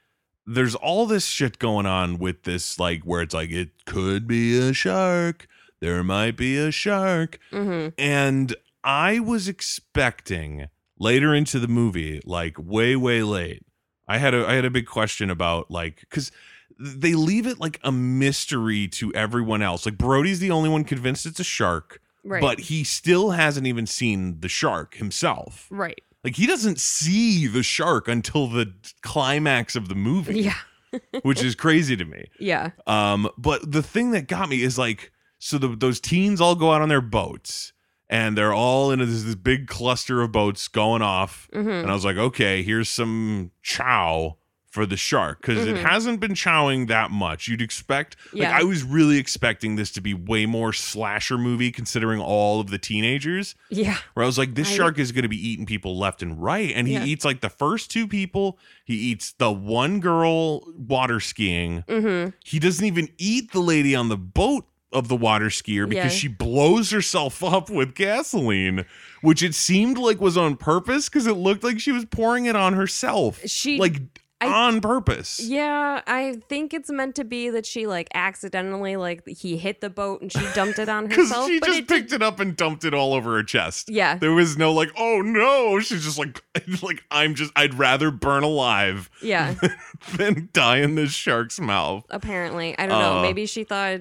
[0.55, 4.59] there's all this shit going on with this like where it's like it could be
[4.59, 5.47] a shark.
[5.81, 7.39] There might be a shark.
[7.51, 13.65] hmm And I was expecting later into the movie, like way, way late.
[14.09, 16.33] I had a I had a big question about like because
[16.79, 19.87] they leave it like a mystery to everyone else.
[19.87, 22.41] Like Brody's the only one convinced it's a shark, Right.
[22.43, 25.67] but he still hasn't even seen the shark himself.
[25.71, 26.03] right.
[26.25, 30.55] Like he doesn't see the shark until the climax of the movie, Yeah.
[31.23, 32.27] which is crazy to me.
[32.39, 32.71] Yeah.
[32.87, 36.73] Um, but the thing that got me is like, so the, those teens all go
[36.73, 37.73] out on their boats
[38.09, 41.49] and they're all in this, this big cluster of boats going off.
[41.53, 44.37] hmm And I was like, okay, here's some chow
[44.71, 45.83] for the shark because it Mhm.
[45.83, 47.49] hasn't been chowing that much.
[47.49, 48.53] You'd expect, Yeah.
[48.53, 52.71] like, I was really expecting this to be way more slasher movie considering all of
[52.71, 53.57] the teenagers.
[53.69, 53.99] Yeah.
[54.15, 56.41] Where I was like, this I- shark is going to be eating people left and
[56.41, 56.73] right.
[56.73, 57.05] And he Yeah.
[57.05, 61.83] eats like the first two people, he eats the one girl water skiing.
[61.89, 66.13] hmm He doesn't even eat the lady on the boat of the water skier because
[66.13, 66.19] Yeah.
[66.19, 68.85] she blows herself up with gasoline,
[69.21, 72.55] which it seemed like was on purpose because it looked like she was pouring it
[72.57, 73.41] on herself.
[73.47, 74.01] She like
[74.41, 75.39] I- on purpose.
[75.41, 79.91] Yeah, I think it's meant to be that she like accidentally like he hit the
[79.91, 81.47] boat and she dumped it on herself.
[81.49, 83.91] she just it picked did- it up and dumped it all over her chest.
[83.91, 84.17] Yeah.
[84.17, 85.79] There was no like, oh no.
[85.81, 86.43] She's just like,
[86.83, 89.55] like I'm just, I'd rather burn alive Yeah.
[90.17, 92.05] than die in this shark's mouth.
[92.11, 93.19] Apparently, I don't know.
[93.19, 94.01] Uh, Maybe she thought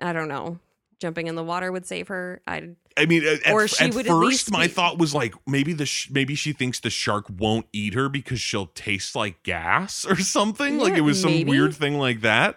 [0.00, 0.58] I don't know.
[1.00, 2.40] Jumping in the water would save her.
[2.46, 4.98] I I mean, at, at- Or she at would at first, least my be- thought
[4.98, 8.66] was like maybe the sh- maybe she thinks the shark won't eat her because she'll
[8.66, 10.78] taste like gas or something.
[10.78, 11.50] like it was some maybe.
[11.50, 12.56] weird thing like that.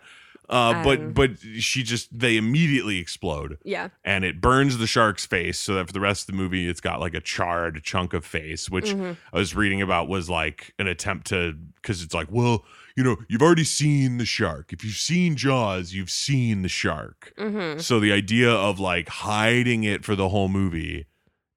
[0.49, 1.13] Uh, but Um.
[1.13, 3.87] but she just they immediately explode yeah.
[4.03, 6.81] and it burns the shark's face so that for the rest of the movie it's
[6.81, 9.15] got like a charred chunk of face which Mhm.
[9.31, 13.17] I was reading about was like an attempt to because it's like well you know
[13.29, 17.99] you've already seen the shark if you've seen Jaws you've seen the shark hmm so
[17.99, 21.05] the idea of like hiding it for the whole movie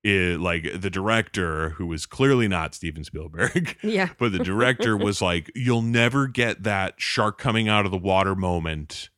[0.02, 4.10] is like the director who was clearly not Steven Spielberg Yeah.
[4.18, 8.34] but the director was like you'll never get that shark coming out of the water
[8.34, 9.08] moment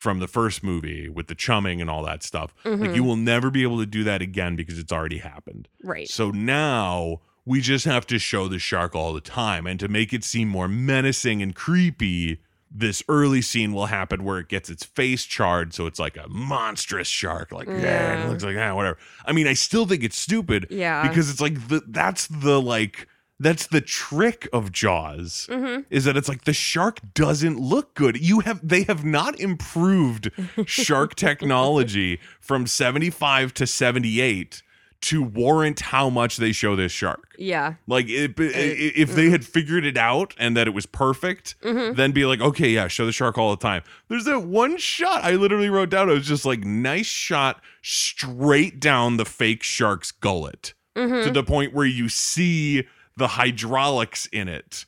[0.00, 2.94] from the first movie with the chumming and all that stuff like Mhm.
[2.96, 6.08] you will never be able to do that again because it's already happened Right.
[6.08, 9.66] so now we just have to show the shark all the time.
[9.66, 14.38] And to make it seem more menacing and creepy, this early scene will happen where
[14.38, 15.74] it gets its face charred.
[15.74, 17.52] So it's like a monstrous shark.
[17.52, 18.26] Like, yeah, Yeah.
[18.26, 18.96] it looks like, ah, whatever.
[19.26, 21.06] I mean, I still think it's stupid Yeah.
[21.08, 23.08] because it's like, the, that's the like,
[23.40, 28.16] that's the trick of Jaws hmm is that it's like the shark doesn't look good.
[28.24, 30.30] You have they have not improved
[30.64, 34.62] shark technology from 75 to 78
[35.02, 37.34] to warrant how much they show this shark.
[37.38, 37.74] Yeah.
[37.86, 41.54] Like it, i- i- if they had figured it out and that it was perfect,
[41.62, 43.82] hmm then be like, okay, yeah, show the shark all the time.
[44.08, 46.08] There's that one shot I literally wrote down.
[46.08, 51.42] It was just like nice shot straight down the fake shark's gullet hmm to the
[51.42, 52.86] point where you see
[53.16, 54.84] the hydraulics in it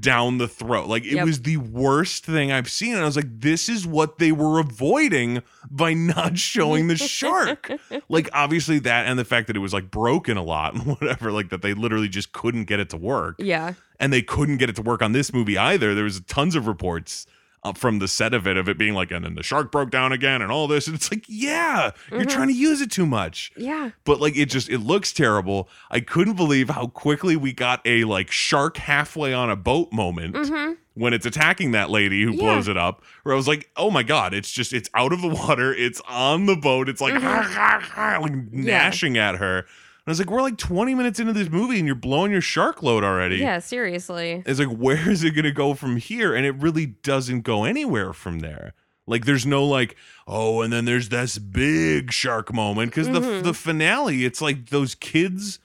[0.00, 0.86] down the throat.
[0.88, 1.24] Like it Yep.
[1.26, 2.94] was the worst thing I've seen.
[2.94, 7.70] And I was like, this is what they were avoiding by not showing the shark.
[8.08, 11.32] like obviously that and the fact that it was like broken a lot and whatever,
[11.32, 13.36] like that they literally just couldn't get it to work.
[13.38, 13.74] Yeah.
[14.00, 15.94] And they couldn't get it to work on this movie either.
[15.94, 17.26] There was tons of reports
[17.64, 19.90] uh, from the set of it of it being like, and then the shark broke
[19.90, 20.86] down again and all this.
[20.86, 22.28] And it's like, yeah, you're Mhm.
[22.28, 23.90] trying to use it too much Yeah.
[24.04, 25.68] but like it just it looks terrible.
[25.90, 30.36] I couldn't believe how quickly we got a like shark halfway on a boat moment
[30.36, 32.38] hmm when it's attacking that lady who Yeah.
[32.38, 33.02] blows it up.
[33.22, 36.00] Where I was like, oh my god, it's just it's out of the water, it's
[36.08, 38.20] on the boat, it's like, Mhm.
[38.22, 39.66] like gnashing at her.
[40.08, 42.40] And I was like, we're like 20 minutes into this movie and you're blowing your
[42.40, 43.36] shark load already.
[43.36, 43.58] Yeah.
[43.58, 44.42] Seriously.
[44.46, 46.34] It's like, where is it going to go from here?
[46.34, 48.72] And it really doesn't go anywhere from there.
[49.06, 53.42] Like, there's no like, oh, and then there's this big shark moment because the Mhm.
[53.42, 55.58] the finale, it's like those kids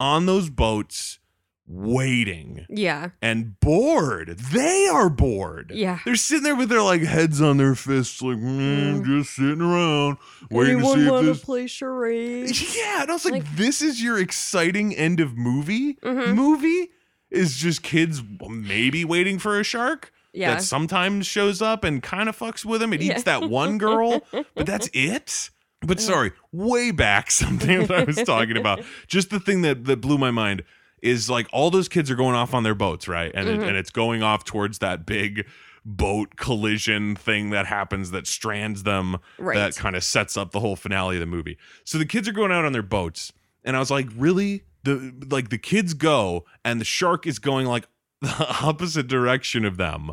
[0.00, 1.20] on those boats
[1.66, 3.10] waiting Yeah.
[3.22, 4.36] and bored.
[4.38, 5.72] They are bored.
[5.74, 5.98] Yeah.
[6.04, 9.04] They're sitting there with their like heads on their fists, like mm, Mm.
[9.06, 10.18] just sitting around
[10.50, 11.40] waiting to see if this.
[11.44, 12.76] play charades?
[12.76, 15.94] Yeah, and I was like, Like- this is your exciting end of movie.
[16.02, 16.34] Mhm.
[16.34, 16.90] Movie
[17.30, 20.54] is just kids maybe waiting for a shark Yeah.
[20.54, 22.92] that sometimes shows up and kind of fucks with him.
[22.92, 23.14] It Yeah.
[23.14, 24.22] eats that one girl,
[24.54, 25.50] but that's it.
[25.80, 28.82] But sorry, way back something that I was talking about.
[29.06, 30.62] Just the thing that that blew my mind
[31.04, 33.30] is like all those kids are going off on their boats, right?
[33.34, 33.68] And it, Mhm.
[33.68, 35.46] and it's going off towards that big
[35.84, 39.54] boat collision thing that happens that strands them Right.
[39.54, 41.58] that kind of sets up the whole finale of the movie.
[41.84, 43.32] So the kids are going out on their boats,
[43.64, 44.64] and I was like, really?
[44.84, 47.86] The like the kids go, and the shark is going like
[48.22, 50.12] the opposite direction of them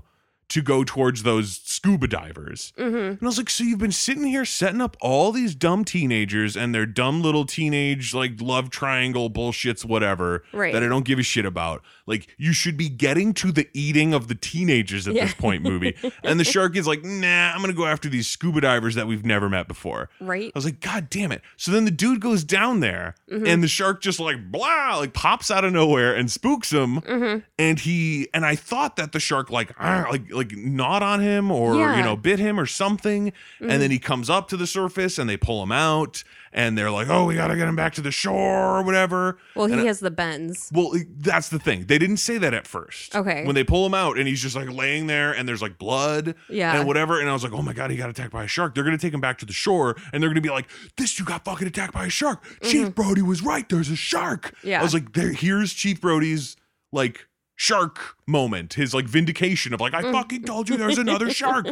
[0.52, 2.72] to go towards those scuba divers.
[2.78, 2.96] Mm-hmm.
[2.96, 6.56] And I was like, so you've been sitting here setting up all these dumb teenagers
[6.56, 10.74] and their dumb little teenage like love triangle bullshits, whatever, Right.
[10.74, 11.82] that I don't give a shit about.
[12.06, 15.26] Like, you should be getting to the eating of the teenagers at Yeah.
[15.26, 15.96] this point, movie.
[16.24, 19.26] and the shark is like, nah, I'm gonna go after these scuba divers that we've
[19.26, 20.10] never met before.
[20.20, 20.48] Right.
[20.48, 21.42] I was like, God damn it.
[21.58, 23.48] So then the dude goes down there Mm-hmm.
[23.48, 27.00] and the shark just like blah, like pops out of nowhere and spooks him.
[27.02, 27.40] Mm-hmm.
[27.58, 31.76] And he and I thought that the shark like like like gnawed on him or
[31.76, 31.98] Yeah.
[31.98, 33.34] you know bit him or something.
[33.60, 36.24] And then he comes up to the surface and they pull him out
[36.54, 39.38] and they're like, Oh, we gotta get him back to the shore or whatever.
[39.56, 40.70] Well, he I- has the bends.
[40.74, 41.86] well, that's the thing.
[41.86, 43.16] They didn't say that at first.
[43.16, 43.46] Okay.
[43.46, 46.36] When they pull him out and he's just like laying there and there's like blood
[46.50, 46.78] Yeah.
[46.78, 47.20] and whatever.
[47.20, 48.76] And I was like, oh my God, he got attacked by a shark.
[48.76, 50.70] They're going to take him back to the shore and they're going to be like,
[50.98, 52.44] this dude got fucking attacked by a shark.
[52.64, 53.68] Chief Brody was right.
[53.70, 54.54] There's a shark.
[54.58, 54.68] Mm-hmm.
[54.68, 54.80] Yeah.
[54.80, 56.56] I was like, there, here's Chief Brody's
[56.92, 57.28] like
[57.62, 60.12] shark moment, his like vindication of like, I Mm.
[60.14, 61.68] fucking told you there's another shark.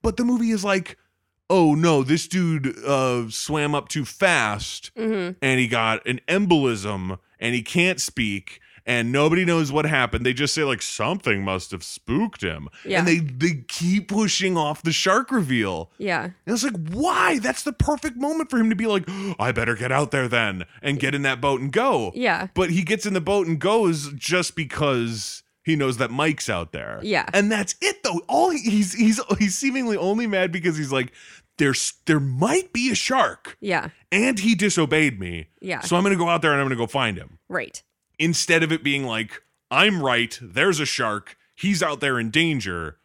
[0.00, 0.96] But the movie is like,
[1.50, 5.32] oh no, this dude uh, swam up too fast Mm-hmm.
[5.42, 10.24] and he got an embolism and he can't speak and nobody knows what happened.
[10.24, 12.68] They just say like something must have spooked him.
[12.84, 13.00] Yeah.
[13.00, 15.90] And they they keep pushing off the shark reveal.
[15.98, 16.24] Yeah.
[16.24, 17.38] And it's like, why?
[17.40, 20.28] That's the perfect moment for him to be like, oh, I better get out there
[20.28, 22.12] then and get in that boat and go.
[22.14, 22.46] Yeah.
[22.54, 26.70] But he gets in the boat and goes just because he knows that Mike's out
[26.72, 27.00] there.
[27.02, 27.26] Yeah.
[27.34, 28.20] And that's it though.
[28.28, 31.12] All he- he's he's he's seemingly only mad because he's like,
[31.58, 33.88] there's there might be a shark Yeah.
[34.12, 35.48] and he disobeyed me.
[35.60, 35.80] Yeah.
[35.80, 37.38] So I'm going to go out there and I'm going to go find him.
[37.48, 37.82] Right.
[38.18, 42.96] Instead of it being like, I'm right, there's a shark, he's out there in danger,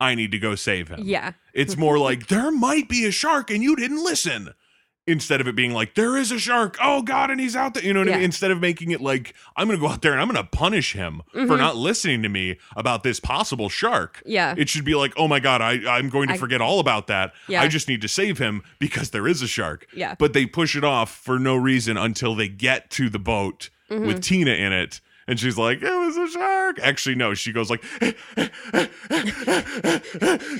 [0.00, 1.00] I need to go save him.
[1.04, 1.32] Yeah.
[1.54, 4.50] It's more like, there might be a shark and you didn't listen.
[5.04, 7.82] Instead of it being like, there is a shark, oh God, and he's out there.
[7.84, 8.22] You know what I mean?
[8.22, 10.48] Instead of making it like, I'm going to go out there and I'm going to
[10.48, 11.58] punish him for Mhm.
[11.58, 14.22] not listening to me about this possible shark.
[14.24, 14.54] Yeah.
[14.56, 17.08] It should be like, oh my God, I, I'm going to I- forget all about
[17.08, 17.32] that.
[17.48, 17.62] Yeah.
[17.62, 20.14] I just need to save him because there is a shark Yeah.
[20.20, 24.06] but they push it off for no reason until they get to the boat Mm-hmm.
[24.06, 25.00] with Tina in it.
[25.28, 26.80] And she's like, it was a shark.
[26.82, 27.84] Actually, no, she goes like,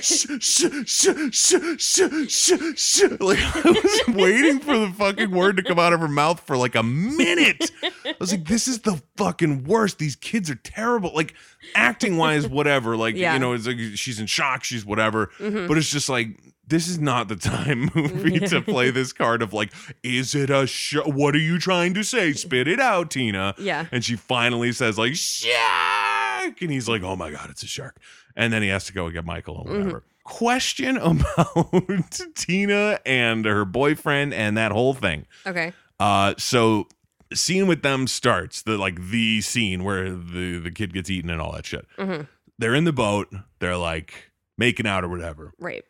[0.01, 5.57] "Shh, shh, shh, shh, shh, shh, shh." like I was waiting for the fucking word
[5.57, 7.71] to come out of her mouth for like a minute.
[8.05, 9.97] I was like, this is the fucking worst.
[9.99, 11.11] These kids are terrible.
[11.13, 11.33] Like
[11.75, 12.95] acting wise, whatever.
[12.95, 13.33] Like, Yeah.
[13.33, 15.27] you know, it's like she's in shock, she's whatever.
[15.39, 15.67] Mhm.
[15.67, 16.39] But it's just like,
[16.73, 19.71] this is not the time movie to play this card of like,
[20.03, 22.33] is it a sh- What are you trying to say?
[22.33, 23.53] Spit it out, Tina.
[23.57, 23.85] Yeah.
[23.91, 27.97] And she finally says like shark, and he's like, oh my god, it's a shark.
[28.35, 30.03] And then he has to go get Michael or whatever.
[30.23, 35.25] Question about Tina and her boyfriend and that whole thing.
[35.45, 35.73] Okay.
[35.99, 36.87] Uh, so
[37.33, 41.41] scene with them starts the like the scene where the the kid gets eaten and
[41.41, 41.85] all that shit.
[41.97, 42.27] Mhm.
[42.57, 43.33] They're in the boat.
[43.59, 45.83] They're like making out or whatever Right.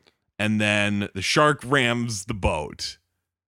[0.43, 2.97] And then the shark rams the boat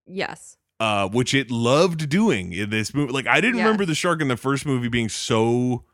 [0.06, 0.56] Yes.
[0.80, 3.64] uh which it loved doing in this movie like i didn't Yeah.
[3.64, 5.84] remember the shark in the first movie being so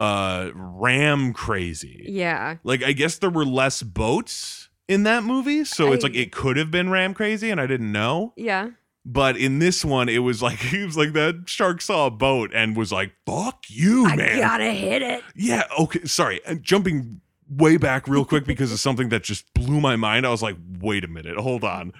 [0.00, 2.56] uh ram crazy Yeah.
[2.64, 6.56] like i guess there were less boats in that movie so it's like it could
[6.56, 8.70] have been ram crazy and i didn't know Yeah.
[9.04, 12.50] but in this one it was like he was like that shark saw a boat
[12.54, 15.22] and was like fuck you I man I gotta hit it.
[15.34, 15.62] yeah.
[15.78, 16.04] Okay.
[16.04, 16.40] Sorry.
[16.60, 20.26] Jumping way back real quick because of something that just blew my mind.
[20.26, 21.36] I was like, wait a minute.
[21.38, 21.92] Hold on.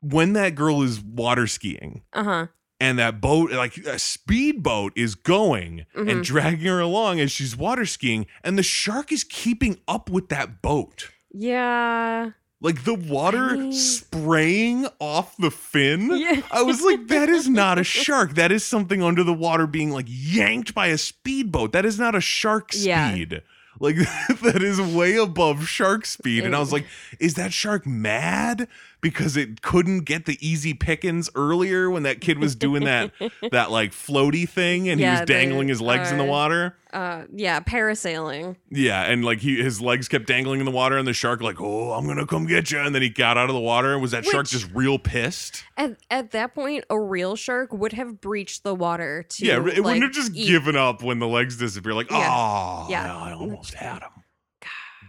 [0.00, 2.46] When that girl is water skiing Uh huh.
[2.80, 6.24] and that boat, like a speedboat, is going and Mhm.
[6.24, 10.62] dragging her along as she's water skiing, and the shark is keeping up with that
[10.62, 11.10] boat.
[11.32, 12.30] Yeah.
[12.60, 16.10] Like the water I mean- spraying off the fin.
[16.16, 16.40] Yeah.
[16.50, 18.34] I was like, that is not a shark.
[18.34, 21.72] That is something under the water being like yanked by a speedboat.
[21.72, 22.86] That is not a shark speed.
[23.32, 23.38] Yeah.
[23.80, 23.96] Like
[24.42, 26.44] that is way above shark speed.
[26.44, 26.86] And I was like,
[27.18, 28.68] is that shark mad
[29.00, 33.12] because it couldn't get the easy pickings earlier when that kid was doing that
[33.52, 36.76] that like floaty thing and he was dangling his legs in the water?
[36.92, 37.24] Uh.
[37.32, 37.60] Yeah.
[37.60, 38.56] Parasailing.
[38.70, 41.60] Yeah, and like he his legs kept dangling in the water and the shark like,
[41.60, 43.92] "Oh, I'm going to come get you." And then he got out of the water
[43.92, 45.64] and was that shark just real pissed?
[45.76, 49.44] At at that point, a real shark would have breached the water to.
[49.46, 50.46] yeah, it like, wouldn't have just eat.
[50.48, 51.92] given up when the legs disappear.
[51.94, 52.26] Like, Yeah.
[52.30, 53.16] oh, Yeah.
[53.16, 54.10] I almost had him.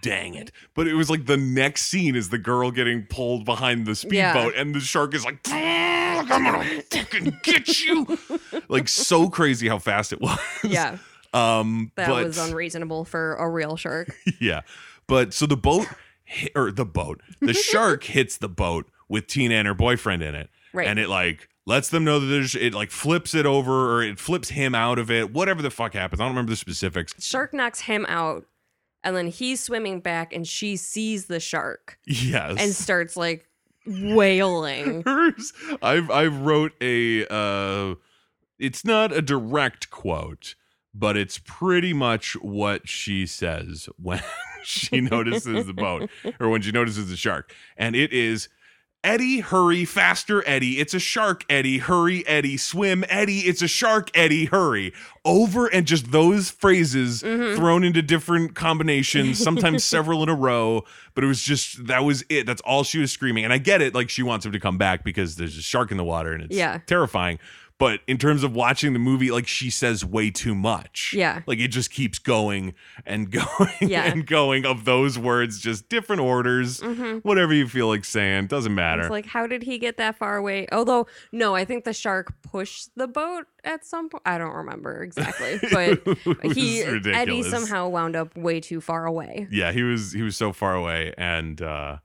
[0.01, 0.51] Dang it!
[0.75, 4.31] But it was like the next scene is the girl getting pulled behind the Yeah.
[4.33, 8.17] speedboat, and the shark is like, "I'm gonna fucking get you!"
[8.69, 10.39] like so crazy how fast it was.
[10.63, 10.97] Yeah,
[11.33, 14.15] Um, that but was unreasonable for a real shark.
[14.39, 14.62] yeah,
[15.07, 15.88] but so the boat
[16.23, 20.35] hit, or the boat, the shark hits the boat with Tina and her boyfriend in
[20.35, 20.87] it, Right.
[20.87, 24.19] and it like lets them know that there's it like flips it over or it
[24.19, 26.19] flips him out of it, whatever the fuck happens.
[26.19, 27.13] I don't remember the specifics.
[27.23, 28.45] Shark knocks him out.
[29.04, 32.56] And then he's swimming back and she sees the shark Yes.
[32.60, 33.45] and starts like
[33.87, 35.02] wailing.
[35.06, 37.95] hers i've i wrote a uh
[38.60, 40.56] it's not a direct quote
[40.93, 44.21] but it's pretty much what she says when
[44.63, 48.50] she notices the boat or when she notices the shark and it is
[49.02, 50.77] Eddie, hurry, faster, Eddie.
[50.79, 51.77] It's a shark, Eddie.
[51.77, 52.58] Hurry, Eddie.
[52.58, 53.39] Swim, Eddie.
[53.39, 54.45] It's a shark, Eddie.
[54.45, 54.91] Hurry.
[55.23, 57.56] Over and just those phrases Mhm.
[57.56, 60.83] thrown into different combinations, sometimes several in a row.
[61.15, 62.45] But it was just, that was it.
[62.45, 63.45] That's all she was screaming.
[63.45, 63.95] And I get it.
[63.95, 66.43] Like she wants him to come back because there's a shark in the water and
[66.43, 66.79] it's Yeah.
[66.85, 67.39] terrifying.
[67.80, 71.13] But in terms of watching the movie, like she says way too much.
[71.15, 71.42] Yeah.
[71.48, 72.73] Like it just keeps going
[73.06, 74.04] and going Yeah.
[74.04, 78.48] and going of those words, just different orders, hmm whatever you feel like saying.
[78.48, 79.04] Doesn't matter.
[79.04, 80.67] It's like, how did he get that far away?
[80.73, 84.23] Although, no, I think the shark pushed the boat at some point.
[84.25, 89.48] I don't remember exactly, but he Eddie somehow wound up way too far away.
[89.50, 91.98] Yeah, he was he was so far away and uh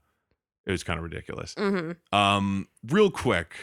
[0.65, 1.53] it was kind of ridiculous.
[1.57, 3.53] hmm Um real quick,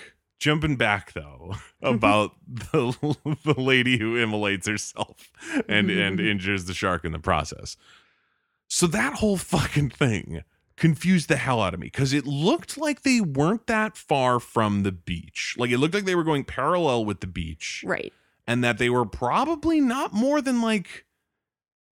[0.42, 2.92] jumping back though about the
[3.44, 5.30] the lady who immolates herself
[5.68, 7.76] and and injures the shark in the process.
[8.66, 10.42] So that whole fucking thing
[10.76, 14.82] confused the hell out of me cuz it looked like they weren't that far from
[14.82, 15.54] the beach.
[15.56, 18.12] Like it looked like they were going parallel with the beach Right.
[18.46, 21.04] and that they were probably not more than like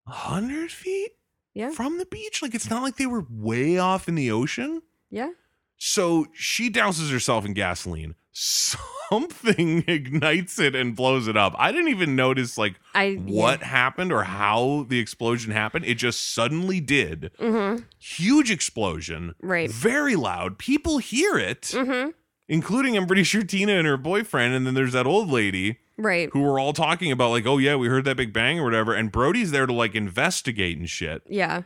[0.06, 1.12] 100 feet
[1.54, 1.70] Yeah.
[1.72, 2.42] from the beach.
[2.42, 4.82] Like it's not like they were way off in the ocean.
[5.10, 5.30] Yeah.
[5.78, 8.16] So she douses herself in gasoline.
[8.34, 11.56] Something ignites it and blows it up.
[11.58, 15.86] I didn't even notice like I what happened or how the explosion happened.
[15.86, 17.32] It just suddenly did.
[17.40, 17.76] Yeah.
[17.76, 19.36] hmm Huge explosion.
[19.42, 19.70] Right.
[19.72, 20.58] Very loud.
[20.58, 22.10] People hear it, hmm
[22.50, 24.54] including I'm pretty sure Tina and her boyfriend.
[24.54, 26.30] And then there's that old lady Right.
[26.34, 28.94] who were all talking about like, oh yeah, we heard that big bang or whatever.
[28.94, 31.22] And Brody's there to like investigate and shit.
[31.28, 31.62] Yeah.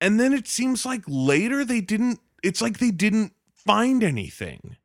[0.00, 2.20] And then it seems like later they didn't.
[2.42, 4.76] It's like they didn't find anything.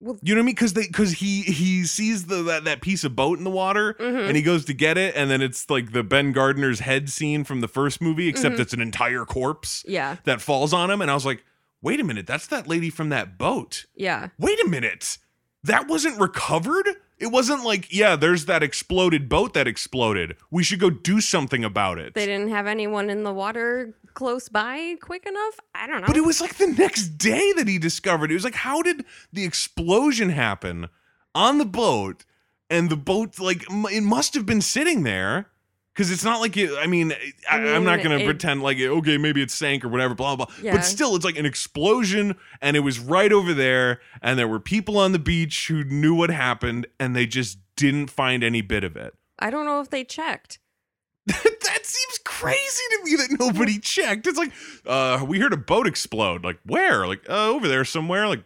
[0.00, 0.54] Well- you know what I mean?
[0.54, 3.94] Because they because he he sees the that, that piece of boat in the water
[3.98, 7.10] hmm and he goes to get it, and then it's like the Ben Gardner's head
[7.10, 8.60] scene from the first movie, except Mhm.
[8.60, 10.16] it's an entire corpse yeah.
[10.24, 11.00] that falls on him.
[11.02, 11.44] And I was like,
[11.82, 13.84] wait a minute, that's that lady from that boat.
[13.94, 14.28] Yeah.
[14.38, 15.18] Wait a minute,
[15.64, 16.88] that wasn't recovered.
[17.20, 20.36] It wasn't like, yeah, there's that exploded boat that exploded.
[20.50, 22.14] We should go do something about it.
[22.14, 25.60] They didn't have anyone in the water close by quick enough.
[25.74, 26.06] I don't know.
[26.06, 28.30] But it was like the next day that he discovered.
[28.30, 30.88] It was like, how did the explosion happen
[31.34, 32.24] on the boat?
[32.70, 35.50] And the boat, like, it must have been sitting there
[35.94, 36.70] because it's not like it.
[36.78, 37.12] I mean,
[37.50, 40.46] I, I'm not going to pretend like, okay, maybe it sank or whatever, blah, blah.
[40.62, 40.76] Yeah.
[40.76, 44.00] But still, it's like an explosion and it was right over there.
[44.22, 48.08] And there were people on the beach who knew what happened and they just didn't
[48.08, 49.14] find any bit of it.
[49.38, 50.58] I don't know if they checked.
[51.26, 54.26] that seems crazy to me that nobody checked.
[54.26, 54.52] It's like,
[54.86, 56.44] uh, we heard a boat explode.
[56.44, 57.06] Like, where?
[57.06, 58.26] Like, uh, over there somewhere.
[58.26, 58.44] Like,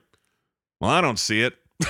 [0.80, 1.54] well, I don't see it.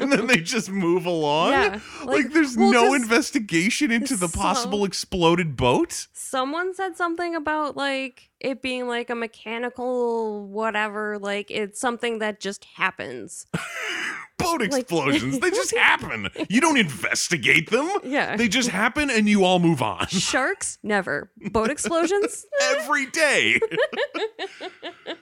[0.00, 1.52] and then they just move along.
[1.52, 6.08] Yeah, Like, like, there's well, no investigation into the so- possible exploded boat.
[6.12, 12.40] Someone said something about like it being like a mechanical whatever, like it's something that
[12.40, 13.46] just happens.
[14.38, 15.38] Boat Like- explosions.
[15.38, 16.28] they just happen.
[16.48, 17.90] You don't investigate them.
[18.02, 18.36] Yeah.
[18.36, 20.78] They just happen and you all move on Sharks?
[20.82, 21.30] Never.
[21.52, 22.46] Boat explosions?
[22.62, 23.60] every day.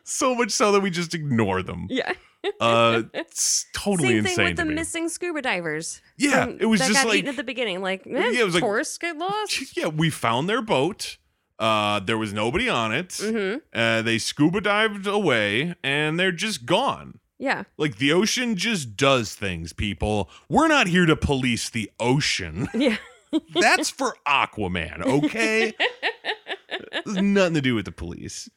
[0.05, 1.87] so much so that we just ignore them.
[1.91, 2.13] yeah.
[2.61, 6.01] Uh, it's totally Same insane thing with the missing scuba divers.
[6.17, 7.83] Yeah, from- it was just like at the beginning.
[7.83, 9.77] Like, eh, Yeah, it was like- tourists get lost.
[9.77, 11.19] yeah, we found their boat.
[11.59, 13.09] Uh, there was nobody on it.
[13.09, 13.59] Mm-hmm.
[13.77, 17.19] Uh, they scuba dived away, and they're just gone.
[17.41, 17.65] Yeah.
[17.77, 20.29] Like the ocean just does things, people.
[20.49, 22.69] We're not here to police the ocean.
[22.75, 22.97] Yeah.
[23.61, 25.75] That's for Aquaman, okay?
[27.05, 28.49] There's nothing to do with the police.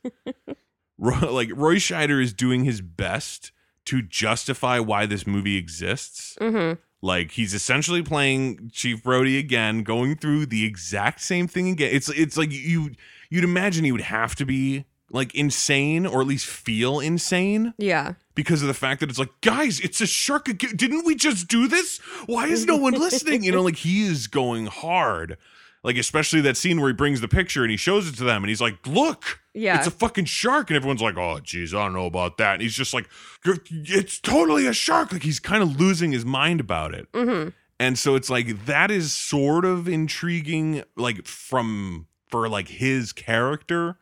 [0.97, 3.51] Ro- like Roy Scheider is doing his best
[3.85, 6.37] to justify why this movie exists.
[6.39, 6.79] Mm-hmm.
[7.01, 11.89] Like he's essentially playing Chief Brody again, going through the exact same thing again.
[11.91, 12.91] It's it's like you
[13.29, 18.13] you'd imagine he would have to be like insane or at least feel insane Yeah.
[18.35, 20.47] because of the fact that it's like, guys, it's a shark.
[20.47, 20.75] again.
[20.77, 21.97] Didn't we just do this?
[22.27, 23.43] Why is no one listening?
[23.43, 25.37] You know, like he is going hard.
[25.83, 28.43] Like especially that scene where he brings the picture and he shows it to them
[28.43, 29.39] and he's like, look.
[29.53, 29.77] Yeah.
[29.77, 30.69] It's a fucking shark.
[30.69, 32.53] And everyone's like, oh, geez, I don't know about that.
[32.53, 33.09] And he's just like,
[33.43, 35.11] it's totally a shark.
[35.11, 37.11] Like he's kind of losing his mind about it.
[37.11, 37.49] mm-hmm.
[37.79, 43.97] And so it's like, that is sort of intriguing, like from, for like his character.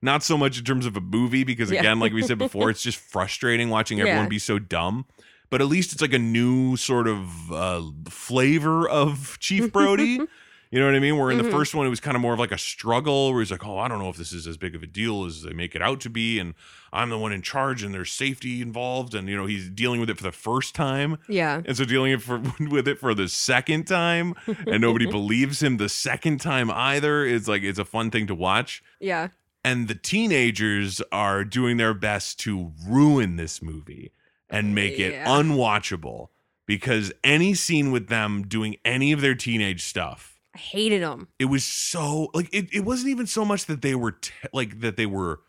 [0.00, 1.80] Not so much in terms of a movie, because Yeah.
[1.80, 4.28] again, like we said before, it's just frustrating watching everyone Yeah.
[4.28, 5.04] be so dumb.
[5.50, 10.20] But at least it's like a new sort of uh, flavor of Chief Brody.
[10.74, 11.16] You know what I mean?
[11.16, 11.52] Where in the Mhm.
[11.52, 13.78] first one, it was kind of more of like a struggle where he's like, oh,
[13.78, 15.82] I don't know if this is as big of a deal as they make it
[15.82, 16.40] out to be.
[16.40, 16.54] And
[16.92, 19.14] I'm the one in charge and there's safety involved.
[19.14, 21.18] And, you know, he's dealing with it for the first time.
[21.28, 21.62] Yeah.
[21.64, 24.34] And so dealing it for, with it for the second time
[24.66, 28.34] and nobody believes him the second time either is like, it's a fun thing to
[28.34, 28.82] watch.
[28.98, 29.28] Yeah.
[29.62, 34.10] And the teenagers are doing their best to ruin this movie
[34.50, 35.26] and make it Yeah.
[35.26, 36.30] unwatchable
[36.66, 41.28] because any scene with them doing any of their teenage stuff I hated them.
[41.38, 44.80] it was so like it, it wasn't even so much that they were te- like
[44.80, 45.40] that they were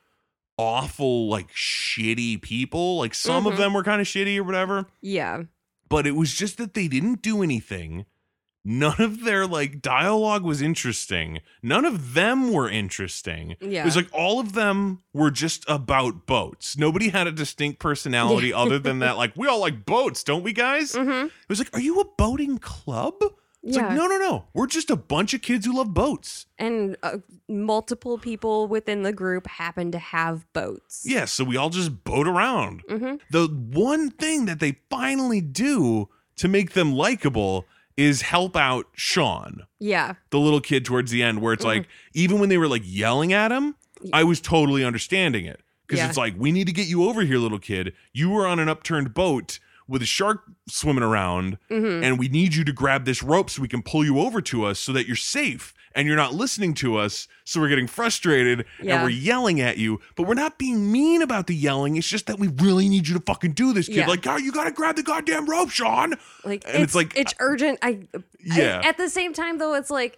[0.57, 3.57] awful like shitty people like some of Mhm.
[3.57, 5.43] them were kind of shitty or whatever Yeah.
[5.89, 8.05] but it was just that they didn't do anything
[8.63, 13.81] none of their like dialogue was interesting none of them were interesting Yeah.
[13.81, 18.53] it was like all of them were just about boats nobody had a distinct personality
[18.53, 21.25] other than that like we all like boats don't we guys mm-hmm.
[21.27, 23.13] it was like are you a boating club
[23.65, 23.87] it's Yeah.
[23.87, 27.17] like no no no we're just a bunch of kids who love boats and uh,
[27.49, 31.03] multiple people within the group happen to have boats.
[31.05, 32.83] Yeah, so we all just boat around.
[32.89, 33.15] Mm-hmm.
[33.31, 37.65] The one thing that they finally do to make them likable
[37.97, 40.15] is help out Sean, Yeah.
[40.29, 41.67] the little kid towards the end, where it's Mhm.
[41.75, 43.75] like, even when they were like yelling at him,
[44.11, 45.61] I was totally understanding it.
[45.87, 46.09] Because Yeah.
[46.09, 47.93] it's like, we need to get you over here, little kid.
[48.11, 52.03] You were on an upturned boat with a shark swimming around, Mm-hmm.
[52.03, 54.65] and we need you to grab this rope so we can pull you over to
[54.65, 57.27] us so that you're safe and you're not listening to us.
[57.45, 58.95] So we're getting frustrated Yeah.
[58.95, 61.95] and we're yelling at you, but we're not being mean about the yelling.
[61.95, 63.95] It's just that we really need you to fucking do this, kid.
[63.97, 64.07] Yeah.
[64.07, 66.15] Like, oh, you got to grab the goddamn rope, Sean.
[66.43, 67.79] Like And it's, it's like- it's urgent.
[67.81, 67.99] I,
[68.43, 68.81] Yeah.
[68.83, 70.17] I- at the same time though, it's like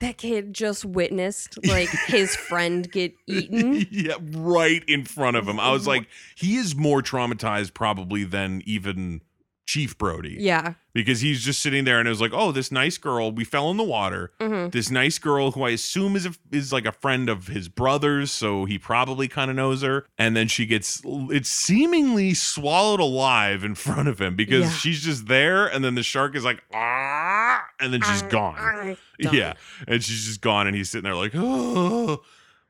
[0.00, 3.86] that kid just witnessed like his friend get eaten.
[3.90, 5.60] yeah, right in front of him.
[5.60, 9.22] I was like, he is more traumatized probably than even
[9.70, 10.36] Chief Brody.
[10.40, 10.74] Yeah.
[10.92, 13.70] Because he's just sitting there and it was like, oh, this nice girl, we fell
[13.70, 14.32] in the water.
[14.40, 14.70] Mm-hmm.
[14.70, 18.32] this nice girl who I assume is a, is like a friend of his brother's,
[18.32, 20.06] so he probably kind of knows her.
[20.18, 24.70] And then she gets it's seemingly swallowed alive in front of him because Yeah.
[24.72, 28.56] she's just there, and then the shark is like ah, and then she's gone.
[29.20, 29.34] Done.
[29.34, 29.52] Yeah,
[29.86, 32.22] and she's just gone, and he's sitting there like oh.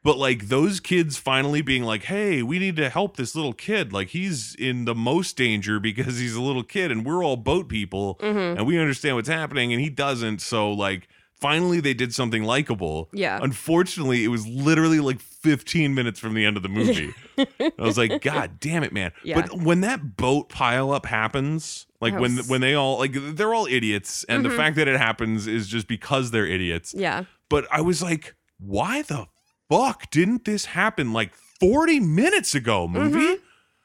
[0.02, 3.92] But like those kids finally being like, "Hey, we need to help this little kid.
[3.92, 7.68] Like he's in the most danger because he's a little kid, and we're all boat
[7.68, 8.58] people." Mm-hmm.
[8.58, 11.08] and we understand what's happening and he doesn't so like
[11.40, 13.38] finally they did something likable Yeah.
[13.42, 17.96] unfortunately it was literally like 15 minutes from the end of the movie i was
[17.96, 19.40] like god damn it man Yeah.
[19.40, 23.66] but when that boat pile up happens like when when they all like they're all
[23.66, 24.56] idiots and the Mhm.
[24.56, 27.24] fact that it happens is just because they're idiots Yeah.
[27.48, 29.26] but i was like why the
[29.70, 33.38] fuck didn't this happen like 40 minutes ago movie Mhm.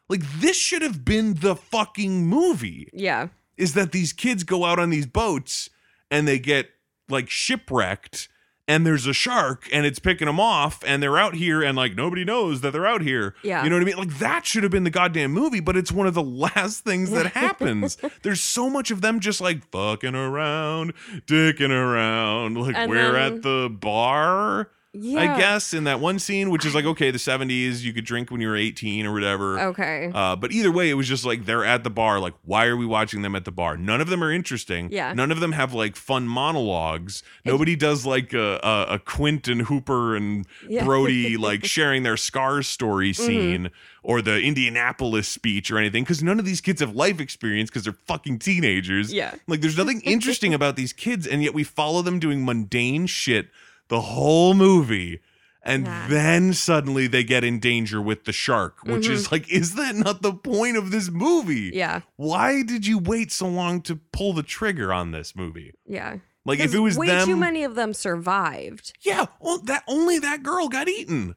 [0.09, 3.27] like this should have been the fucking movie Yeah.
[3.57, 5.69] is that these kids go out on these boats
[6.11, 6.71] and they get
[7.07, 8.27] like shipwrecked
[8.67, 11.93] and there's a shark and it's picking them off and they're out here and like
[11.95, 13.35] nobody knows that they're out here.
[13.43, 13.63] Yeah.
[13.63, 13.97] You know what I mean?
[13.97, 17.11] Like that should have been the goddamn movie, but it's one of the last things
[17.11, 17.95] that happens.
[18.23, 20.93] There's so much of them just like fucking around,
[21.27, 22.57] dicking around.
[22.57, 24.71] Like And we're then- at the bar.
[24.97, 25.19] Yeah.
[25.33, 28.31] I guess in that one scene, which is like okay, the '70s, you could drink
[28.31, 29.59] when you were 18 or whatever.
[29.59, 30.11] Okay.
[30.13, 32.19] Uh, but either way, it was just like they're at the bar.
[32.19, 33.77] Like, why are we watching them at the bar?
[33.77, 34.89] None of them are interesting.
[34.91, 35.13] Yeah.
[35.13, 37.23] None of them have like fun monologues.
[37.43, 40.85] Nobody does like a, a, a Quint and Hooper and Yeah.
[40.85, 43.71] Brody like sharing their scars story scene
[44.03, 47.83] or the Indianapolis speech or anything because none of these kids have life experience because
[47.83, 49.11] they're fucking teenagers.
[49.11, 49.33] Yeah.
[49.47, 53.49] Like, there's nothing interesting about these kids, and yet we follow them doing mundane shit
[53.87, 55.19] the whole movie.
[55.67, 56.07] And Yeah.
[56.07, 59.11] then suddenly they get in danger with the shark, which Mhm.
[59.11, 61.71] is like, is that not the point of this movie?
[61.73, 62.01] Yeah.
[62.17, 65.73] Why did you wait so long to pull the trigger on this movie?
[65.87, 66.17] Yeah.
[66.45, 68.93] Like, if it was way them, too many of them survived.
[69.01, 71.33] yeah, well, that only that girl got eaten.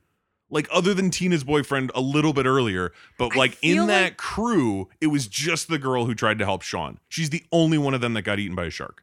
[0.50, 4.88] Like other than Tina's boyfriend a little bit earlier, but like in that like- crew,
[5.00, 6.98] it was just the girl who tried to help Sean.
[7.08, 9.02] She's the only one of them that got eaten by a shark.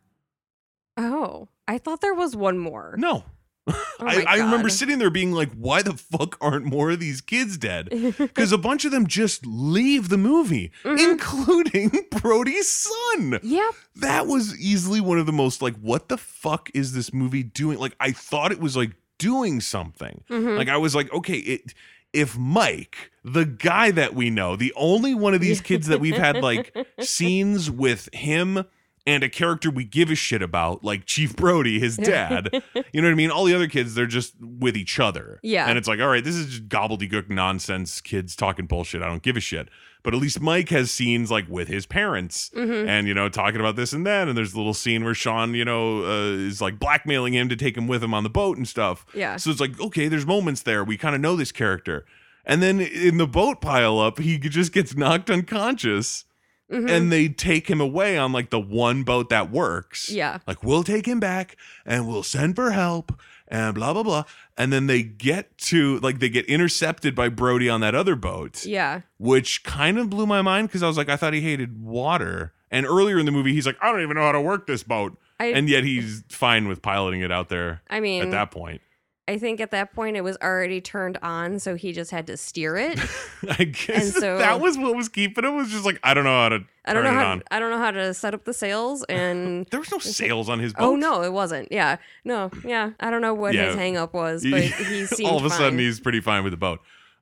[0.97, 2.95] Oh, I thought there was one more.
[2.97, 3.23] No.
[3.97, 7.21] Oh I, I remember sitting there being like, why the fuck aren't more of these
[7.21, 7.89] kids dead?
[8.17, 11.11] Because a bunch of them just leave the movie, Mhm.
[11.11, 13.39] including Brody's son.
[13.41, 13.73] Yep.
[13.95, 17.79] That was easily one of the most like, what the fuck is this movie doing?
[17.79, 20.23] Like, I thought it was like doing something.
[20.29, 20.57] Mhm.
[20.57, 21.73] Like, I was like, okay, it.
[22.13, 26.15] If Mike, the guy that we know, the only one of these kids that we've
[26.17, 28.63] had like scenes with him
[29.07, 32.49] and a character we give a shit about, like Chief Brody, his dad.
[32.91, 33.29] you know what I mean?
[33.31, 35.39] All the other kids, they're just with each other.
[35.43, 35.67] Yeah.
[35.67, 39.01] And it's like, all right, this is just gobbledygook nonsense, kids talking bullshit.
[39.03, 39.69] I don't give a shit.
[40.03, 42.87] but at least Mike has scenes like with his parents Mhm.
[42.87, 45.55] and you know talking about this and that and there's a little scene where Sean
[45.55, 48.55] you know uh, is like blackmailing him to take him with him on the boat
[48.55, 49.37] and stuff Yeah.
[49.37, 52.05] so it's like okay there's moments there we kind of know this character
[52.45, 56.25] and then in the boat pile up he just gets knocked unconscious
[56.71, 56.89] Mhm.
[56.89, 60.39] and they take him away on like the one boat that works yeah.
[60.47, 64.23] like we'll take him back and we'll send for help and blah blah blah
[64.57, 68.65] and then they get to like they get intercepted by brody on that other boat
[68.65, 69.01] Yeah.
[69.19, 72.51] which kind of blew my mind because i was like i thought he hated water
[72.71, 74.81] and earlier in the movie he's like i don't even know how to work this
[74.81, 78.49] boat I and yet he's fine with piloting it out there I mean at that
[78.49, 78.81] point
[79.27, 82.37] I think at that point it was already turned on, so he just had to
[82.37, 82.99] steer it.
[83.59, 86.41] i guess so- that was what was keeping him was just like i don't know
[86.41, 88.45] how to I don't know it how to, I don't know how to set up
[88.45, 91.71] the sails and there was no sails on his boat Oh no, it wasn't.
[91.71, 91.97] Yeah.
[92.23, 92.91] No, yeah.
[92.99, 93.67] I don't know what Yeah.
[93.67, 96.51] his hang up was, but he seemed all of a sudden he's pretty fine with
[96.53, 96.79] the boat.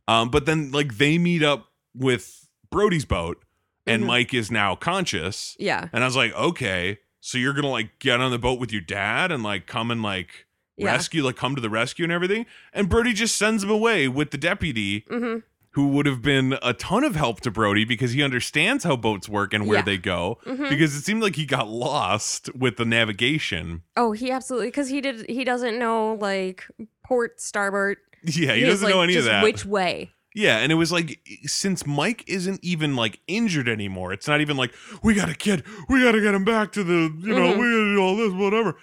[0.09, 3.41] Um, but then like they meet up with Brody's boat,
[3.87, 4.07] and Mhm.
[4.07, 5.87] Mike is now conscious, Yeah.
[5.93, 8.81] and I was like, okay, so you're gonna like get on the boat with your
[8.81, 10.45] dad and like come and like
[10.77, 10.87] Yeah.
[10.91, 14.31] rescue, like come to the rescue and everything, and Brody just sends him away with
[14.31, 15.05] the deputy.
[15.09, 15.37] hmm
[15.71, 19.27] Who would have been a ton of help to Brody because he understands how boats
[19.27, 19.83] work and where Yeah.
[19.85, 20.37] they go.
[20.45, 23.81] hmm Because it seemed like he got lost with the navigation.
[23.97, 25.25] Oh, he absolutely because he did.
[25.29, 26.65] He doesn't know like
[27.03, 27.97] port, starboard.
[28.23, 29.43] Yeah, he, has, doesn't like, know any of just that.
[29.43, 30.11] Which way?
[30.35, 34.57] Yeah, and it was like since Mike isn't even like injured anymore, it's not even
[34.57, 37.53] like we got a kid, we got to get him back to the, you know,
[37.53, 37.57] Mhm.
[37.57, 38.77] we got to do all this, whatever.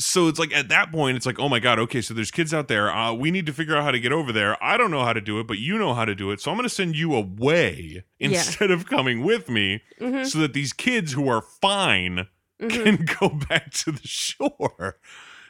[0.00, 2.54] So it's like at that point, it's like, oh my god, okay, so there's kids
[2.54, 2.90] out there.
[2.90, 4.56] Uh, we need to figure out how to get over there.
[4.64, 6.50] I don't know how to do it, but you know how to do it, so
[6.50, 8.28] I'm going to send you away Yeah.
[8.30, 12.26] instead of coming with me, hmm so that these kids who are fine
[12.60, 14.98] hmm can go back to the shore.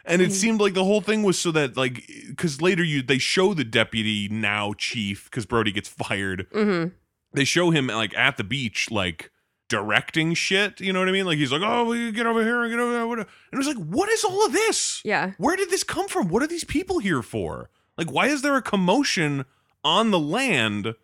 [0.05, 0.33] And it Mhm.
[0.33, 3.65] seemed like the whole thing was so that like because later you they show the
[3.65, 6.47] deputy now chief because Brody gets fired.
[6.53, 6.87] hmm
[7.33, 9.31] They show him like at the beach like
[9.71, 10.79] directing shit.
[10.81, 11.25] You know what I mean?
[11.25, 13.07] Like he's like, oh, we get over here and get over there.
[13.07, 15.01] whatever." And it was like, what is all of this?
[15.05, 15.33] Yeah.
[15.39, 16.29] Where did this come from?
[16.29, 17.71] What are these people here for?
[17.97, 19.47] Like, why is there a commotion
[19.83, 20.95] on the land?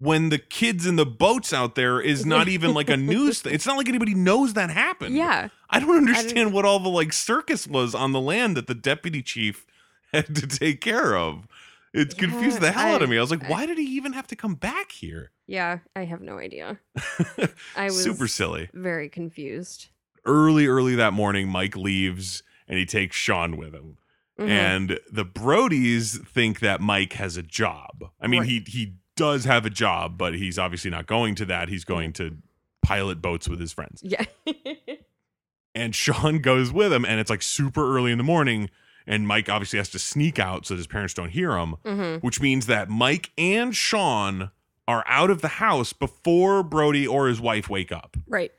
[0.00, 3.54] When the kids in the boats out there is not even like a news thing.
[3.54, 5.14] It's not like anybody knows that happened.
[5.16, 5.48] Yeah.
[5.70, 9.22] I don't understand what all the like circus was on the land that the deputy
[9.22, 9.64] chief
[10.12, 11.46] had to take care of.
[11.94, 13.16] It confused the Yeah, hell out of me.
[13.16, 15.30] I was like, I- why did he even have to come back here?
[15.46, 15.78] Yeah.
[15.94, 16.78] I have no idea.
[17.76, 18.70] I was Super silly.
[18.72, 19.88] very confused.
[20.24, 23.98] Early, early that morning, Mike leaves and he takes Sean with him.
[24.40, 24.48] Mhm.
[24.48, 28.10] And the Brodies think that Mike has a job.
[28.20, 28.48] I mean, Right.
[28.48, 31.68] he he does have a job, but he's obviously not going to that.
[31.68, 32.38] He's going to
[32.82, 34.02] pilot boats with his friends.
[34.02, 34.24] yeah.
[35.74, 38.70] and Sean goes with him, and it's like super early in the morning,
[39.06, 42.16] and Mike obviously has to sneak out so that his parents don't hear him, hmm
[42.26, 44.50] which means that Mike and Sean
[44.86, 48.52] are out of the house before Brody or his wife wake up, Right.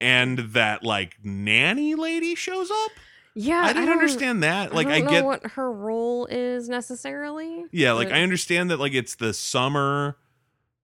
[0.00, 2.90] and that like nanny lady shows up.
[3.34, 3.60] Yeah.
[3.62, 4.74] I didn't don't- understand that.
[4.74, 7.64] Like I, I, don't get, know what her role is necessarily.
[7.70, 10.16] yeah, like but- I understand that like it's the summer,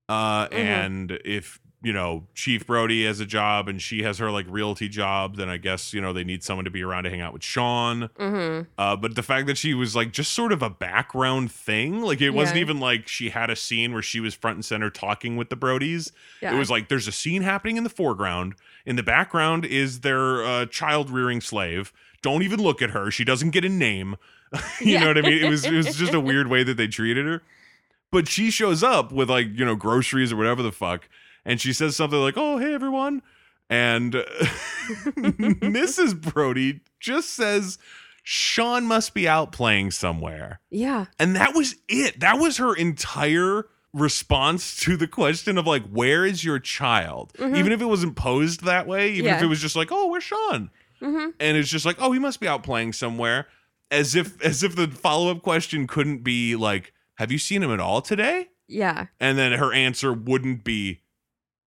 [0.09, 0.53] uh, Mhm.
[0.53, 4.87] and if you know Chief Brody has a job and she has her like realty
[4.89, 7.33] job, then I guess you know they need someone to be around to hang out
[7.33, 8.09] with Sean.
[8.17, 12.01] hmm Uh, but the fact that she was like just sort of a background thing,
[12.01, 14.89] like it wasn't even like she had a scene where she was front and center
[14.89, 16.11] talking with the Brodies.
[16.41, 16.55] Yeah.
[16.55, 18.55] It was like there's a scene happening in the foreground.
[18.85, 21.91] In the background is their uh, child rearing slave.
[22.21, 23.11] Don't even look at her.
[23.11, 24.15] She doesn't get a name.
[24.79, 24.99] you Yeah.
[25.01, 25.43] know what I mean?
[25.43, 27.41] It was it was just a weird way that they treated her.
[28.11, 31.09] But she shows up with like you know groceries or whatever the fuck,
[31.45, 33.21] and she says something like, "Oh hey everyone,"
[33.69, 34.13] and
[35.17, 36.19] Mrs.
[36.19, 37.77] Brody just says.
[38.25, 40.61] Sean must be out playing somewhere.
[40.71, 41.07] yeah.
[41.19, 42.21] And that was it.
[42.21, 47.33] That was her entire response to the question of like, where is your child?
[47.37, 47.57] Mhm.
[47.57, 50.23] Even if it wasn't posed that way, even if it was just like, oh, where's
[50.23, 50.69] Sean?
[51.01, 53.47] hmm And it's just like, oh, he must be out playing somewhere.
[53.91, 57.81] As if as if the follow-up question couldn't be like, have you seen him at
[57.81, 58.47] all today?
[58.69, 59.07] Yeah.
[59.19, 61.01] And then her answer wouldn't be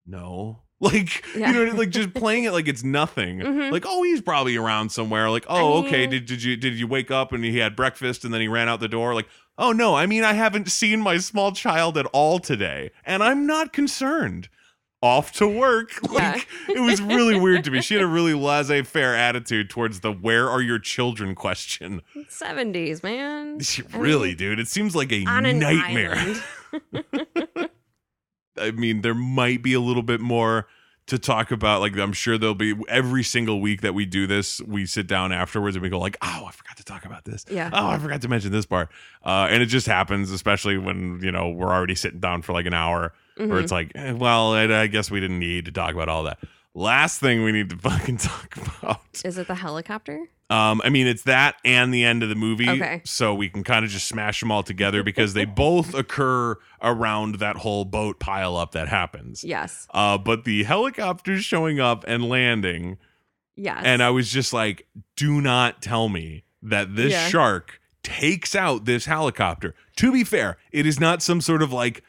[0.07, 0.63] no.
[0.83, 1.53] Like Yeah.
[1.53, 3.39] you know, like just playing it like it's nothing.
[3.39, 3.71] Mhm.
[3.71, 5.31] Like, oh, he's probably around somewhere.
[5.31, 6.07] Like, oh, I okay.
[6.09, 8.69] Did did you did you wake up and he had breakfast and then he ran
[8.69, 9.15] out the door?
[9.15, 13.23] Like, oh no, I mean I haven't seen my small child at all today, and
[13.23, 14.49] I'm not concerned.
[15.05, 15.91] Off to work.
[16.13, 16.41] Yeah.
[16.69, 17.81] It was really weird to me.
[17.81, 22.03] She had a really laissez-faire attitude towards the "Where are your children?" question.
[22.29, 23.61] Seventies, man.
[23.61, 26.35] She, really, mean, dude, it seems like a nightmare.
[28.59, 30.67] I mean, there might be a little bit more
[31.07, 31.81] to talk about.
[31.81, 35.33] Like, I'm sure there'll be every single week that we do this, we sit down
[35.33, 37.45] afterwards and we go like, "Oh, I forgot to talk about this.
[37.51, 37.71] Yeah.
[37.73, 38.89] Oh, I forgot to mention this part."
[39.25, 42.67] Uh, and it just happens, especially when you know we're already sitting down for like
[42.67, 43.13] an hour.
[43.37, 43.63] where Mhm.
[43.63, 46.39] it's like, eh, well, I, I guess we didn't need to talk about all that.
[46.75, 49.01] Last thing we need to fucking talk about.
[49.25, 50.27] Is it the helicopter?
[50.49, 53.01] Um, I mean, it's that and the end of the movie, Okay.
[53.05, 57.37] so we can kind of just smash them all together because they both occur around
[57.37, 59.43] that whole boat pile up that happens.
[59.45, 59.87] Yes.
[59.95, 62.99] Uh, but the helicopters showing up and landing,
[63.57, 63.81] Yes.
[63.85, 67.29] and I was just like, do not tell me that this Yeah.
[67.29, 69.75] shark takes out this helicopter.
[69.97, 72.03] To be fair, it is not some sort of like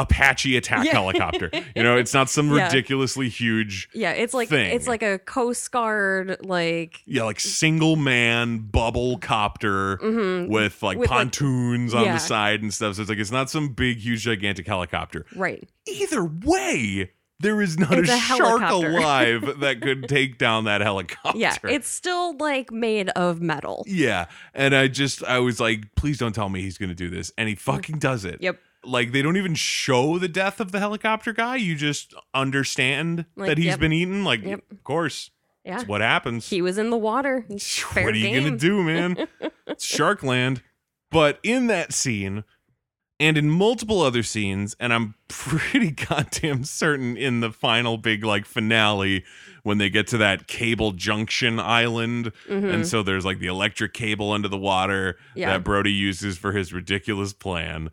[0.00, 0.92] Apache attack Yeah.
[0.92, 1.50] helicopter.
[1.74, 2.66] You know, it's not some Yeah.
[2.66, 4.72] ridiculously huge, yeah, it's like thing.
[4.74, 10.98] it's like a Coast Guard like yeah, like single man bubble copter mhm, with like
[10.98, 12.14] With, like- pontoons on Yeah.
[12.14, 12.94] the side and stuff.
[12.96, 15.24] So it's like it's not some big, huge, gigantic helicopter.
[15.34, 15.68] right.
[15.86, 20.80] Either way, there is not It's a, a shark alive that could take down that
[20.80, 21.38] helicopter.
[21.38, 23.84] Yeah, it's still like made of metal.
[23.86, 24.26] Yeah.
[24.54, 27.32] And I just, I was like, please don't tell me he's going to do this.
[27.38, 28.42] And he fucking does it.
[28.42, 28.58] Yep.
[28.84, 31.56] Like, they don't even show the death of the helicopter guy.
[31.56, 33.80] You just understand Like, that he's yep.
[33.80, 34.24] been eaten.
[34.24, 34.60] Like, Yep.
[34.70, 35.30] of course.
[35.64, 35.82] Yeah.
[35.84, 36.48] What happens.
[36.48, 37.44] He was in the water.
[37.60, 39.26] Fair what are you going to do, man?
[39.66, 40.62] it's Sharkland.
[41.10, 42.44] But in that scene,
[43.20, 48.46] and in multiple other scenes, and I'm pretty goddamn certain in the final big like
[48.46, 49.24] finale
[49.64, 52.72] when they get to that cable junction island Mhm.
[52.72, 55.50] and so there's like the electric cable under the water Yeah.
[55.50, 57.90] that Brody uses for his ridiculous plan.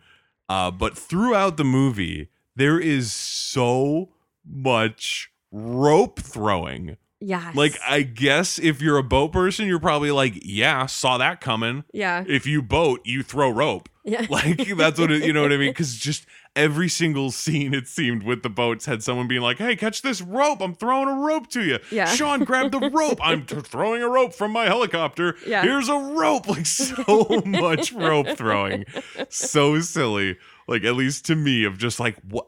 [0.47, 4.09] Uh, but throughout the movie, there is so
[4.45, 6.97] much rope throwing.
[7.19, 7.51] Yeah.
[7.55, 11.83] Like, I guess if you're a boat person, you're probably like, yeah, saw that coming.
[11.91, 12.23] yeah.
[12.27, 13.89] If you boat, you throw rope.
[14.03, 14.27] Yeah.
[14.29, 15.71] Like, that's what it, you know what I mean?
[15.71, 19.75] Because just every single scene, it seemed, with the boats had someone being like, hey,
[19.75, 20.61] catch this rope.
[20.61, 21.79] I'm throwing a rope to you.
[21.91, 22.05] Yeah.
[22.05, 23.19] Sean, grab the rope.
[23.21, 25.35] I'm t- throwing a rope from my helicopter.
[25.45, 25.61] Yeah.
[25.63, 26.47] Here's a rope.
[26.55, 28.85] Like, so much rope throwing.
[29.29, 30.37] So silly.
[30.67, 32.47] Like, at least to me, of just like, what?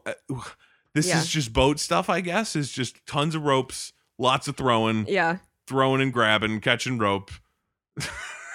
[0.94, 1.18] This Yeah.
[1.20, 2.56] is just boat stuff, I guess.
[2.56, 5.38] Is just tons of ropes, lots of throwing, Yeah.
[5.66, 7.30] throwing and grabbing, catching rope.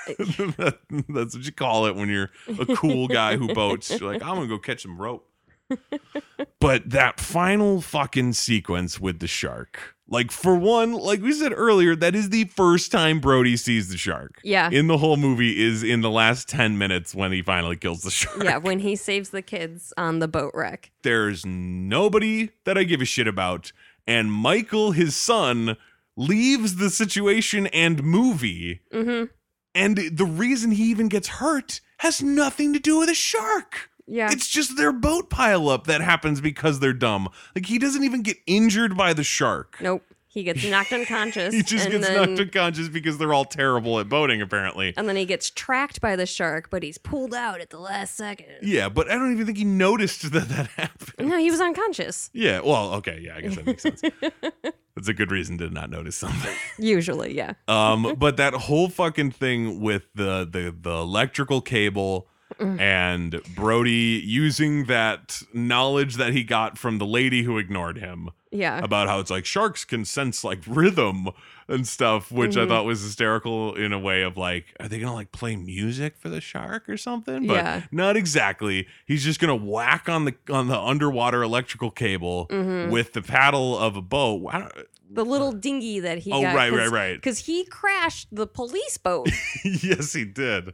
[0.08, 0.78] That-
[1.10, 3.90] that's what you call it when you're a cool guy who boats.
[3.90, 5.30] You're like, I'm gonna go catch some rope.
[6.60, 11.96] But that final fucking sequence with the shark, like for one, like we said earlier,
[11.96, 14.40] that is the first time Brody sees the shark.
[14.44, 14.70] Yeah.
[14.72, 18.12] In the whole movie is in the last 10 minutes when he finally kills the
[18.12, 18.44] shark.
[18.44, 20.92] Yeah, when he saves the kids on the boat wreck.
[21.04, 23.72] There's nobody that I give a shit about.
[24.06, 25.78] And Michael, his son,
[26.16, 29.30] leaves the situation and movie Mhm.
[29.76, 33.90] And the reason he even gets hurt has nothing to do with a shark.
[34.08, 34.30] Yeah.
[34.32, 37.30] It's just their boat pileup that happens because they're dumb.
[37.56, 39.78] Like he doesn't even get injured by the shark.
[39.82, 40.04] nope.
[40.34, 41.54] He gets knocked unconscious.
[41.54, 44.92] He just gets then, knocked unconscious because they're all terrible at boating, apparently.
[44.98, 48.16] And then he gets tracked by the shark, but he's pulled out at the last
[48.16, 48.48] second.
[48.64, 51.30] Yeah, but I don't even think he noticed that that happened.
[51.30, 52.32] No, he was unconscious.
[52.34, 54.02] Yeah, well, okay, yeah, I guess that makes sense.
[54.96, 56.54] That's a good reason to not notice something.
[56.80, 57.54] Usually, yeah.
[57.68, 62.28] Um, but that whole fucking thing with the the the electrical cable
[62.60, 62.80] Mm.
[62.80, 68.80] and Brody using that knowledge that he got from the lady who ignored him Yeah.
[68.84, 71.30] about how it's like sharks can sense like rhythm
[71.68, 72.66] and stuff, which Mhm.
[72.66, 76.16] I thought was hysterical in a way of like, are they gonna like play music
[76.20, 77.48] for the shark or something?
[77.48, 77.82] But Yeah.
[77.92, 78.88] not exactly.
[79.06, 82.90] He's just gonna whack on the on the underwater electrical cable Mhm.
[82.90, 84.46] with the paddle of a boat.
[84.52, 84.74] I don't-
[85.10, 86.56] The little dinghy that he oh got.
[86.56, 87.16] right, right, right.
[87.16, 89.30] Because he crashed the police boat.
[89.64, 90.74] yes, he did.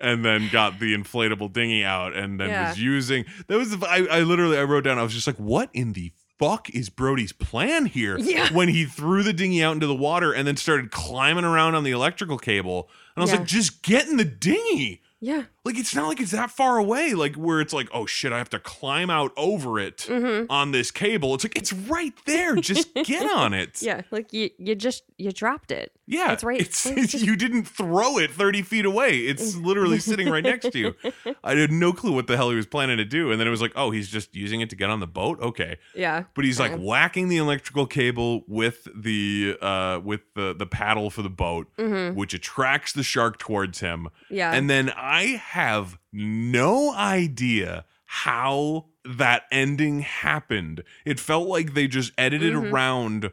[0.00, 2.68] And then got the inflatable dinghy out, and then Yeah.
[2.70, 3.24] was using.
[3.46, 3.74] That was.
[3.82, 4.58] I, I literally.
[4.58, 4.98] I wrote down.
[4.98, 8.48] I was just like, "What in the fuck is Brody's plan here?" Yeah.
[8.52, 11.84] When he threw the dinghy out into the water and then started climbing around on
[11.84, 13.38] the electrical cable, and I was Yeah.
[13.38, 15.44] like, "Just get in the dinghy." yeah.
[15.64, 17.14] Like it's not like it's that far away.
[17.14, 20.72] Like where it's like, "Oh shit, I have to climb out over it hmm on
[20.72, 22.56] this cable." It's like it's right there.
[22.56, 23.80] Just get on it.
[23.80, 24.02] Yeah.
[24.10, 25.92] Like you, you just you dropped it.
[26.06, 29.20] Yeah, It's right- It's, it's just- you didn't throw it thirty feet away.
[29.20, 30.94] It's literally sitting right next to you.
[31.42, 33.50] I had no clue what the hell he was planning to do, and then it
[33.50, 35.40] was like, oh, he's just using it to get on the boat.
[35.40, 36.24] Okay, Yeah.
[36.34, 36.76] but he's like Yeah.
[36.78, 42.10] whacking the electrical cable with the uh with the the paddle for the boat, hmm
[42.14, 44.08] which attracts the shark towards him.
[44.28, 44.52] Yeah.
[44.52, 50.82] And then I have no idea how that ending happened.
[51.04, 52.72] It felt like they just edited Mhm.
[52.72, 53.30] around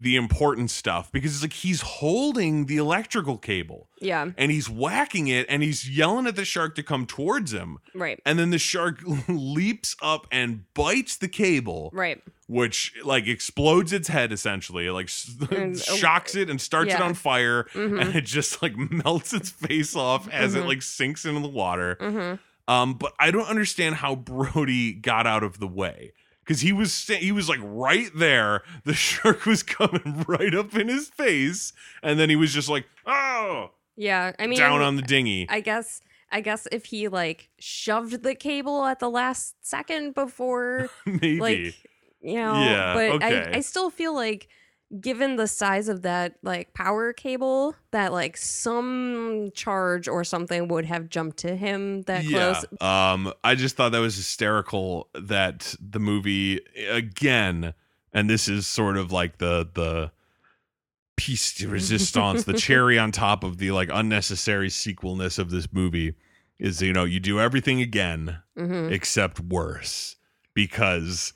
[0.00, 4.30] the important stuff because it's like he's holding the electrical cable yeah.
[4.38, 7.78] and he's whacking it and he's yelling at the shark to come towards him.
[7.94, 8.18] Right.
[8.24, 12.22] And then the shark leaps up and bites the cable, Right.
[12.46, 15.10] which like explodes its head essentially, like
[15.50, 18.00] And, uh, shocks it and starts it on fire Mhm.
[18.00, 20.68] and it just like melts its face off as it Mhm.
[20.68, 21.96] like sinks into the water.
[22.00, 26.12] hmm Um, but I don't understand how Brody got out of the way
[26.50, 28.62] because he was sta- he was like right there.
[28.84, 31.72] The shark was coming right up in his face,
[32.02, 35.46] and then he was just like, oh, Yeah, I mean, down on the dinghy.
[35.48, 36.00] I guess
[36.32, 41.38] I guess if he like shoved the cable at the last second before Maybe.
[41.38, 41.74] like
[42.20, 43.52] you know Yeah, but okay.
[43.52, 44.48] I, I still feel like
[44.98, 50.84] given the size of that like power cable that like some charge or something would
[50.84, 52.64] have jumped to him that close.
[52.80, 57.74] Um, I just thought that was hysterical that the movie again,
[58.12, 60.10] and this is sort of like the the
[61.16, 66.14] piece de resistance, the cherry on top of the like unnecessary sequelness of this movie
[66.58, 70.16] is you know you do everything again hmm except worse
[70.52, 71.32] because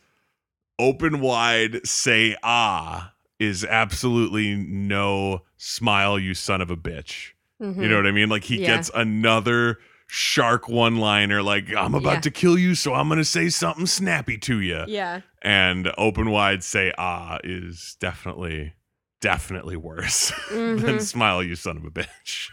[0.79, 3.14] open wide say ah
[3.45, 7.31] is absolutely no smile you son of a bitch.
[7.61, 8.29] You know what I mean?
[8.29, 8.65] Like he Mm-hmm.
[8.65, 8.77] Yeah.
[8.77, 12.21] gets another shark one liner, like, I'm about Yeah.
[12.21, 14.85] to kill you, so I'm going to say something snappy to you.
[14.87, 18.75] yeah And open wide say, ah, is definitely,
[19.23, 21.01] definitely worse than Mhm.
[21.01, 22.49] smile, you son of a bitch.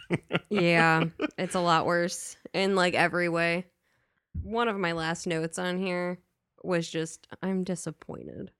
[0.50, 1.04] yeah
[1.38, 3.66] it's a lot worse in like every way
[4.44, 6.20] one of my last notes on here
[6.64, 8.52] was just i'm disappointed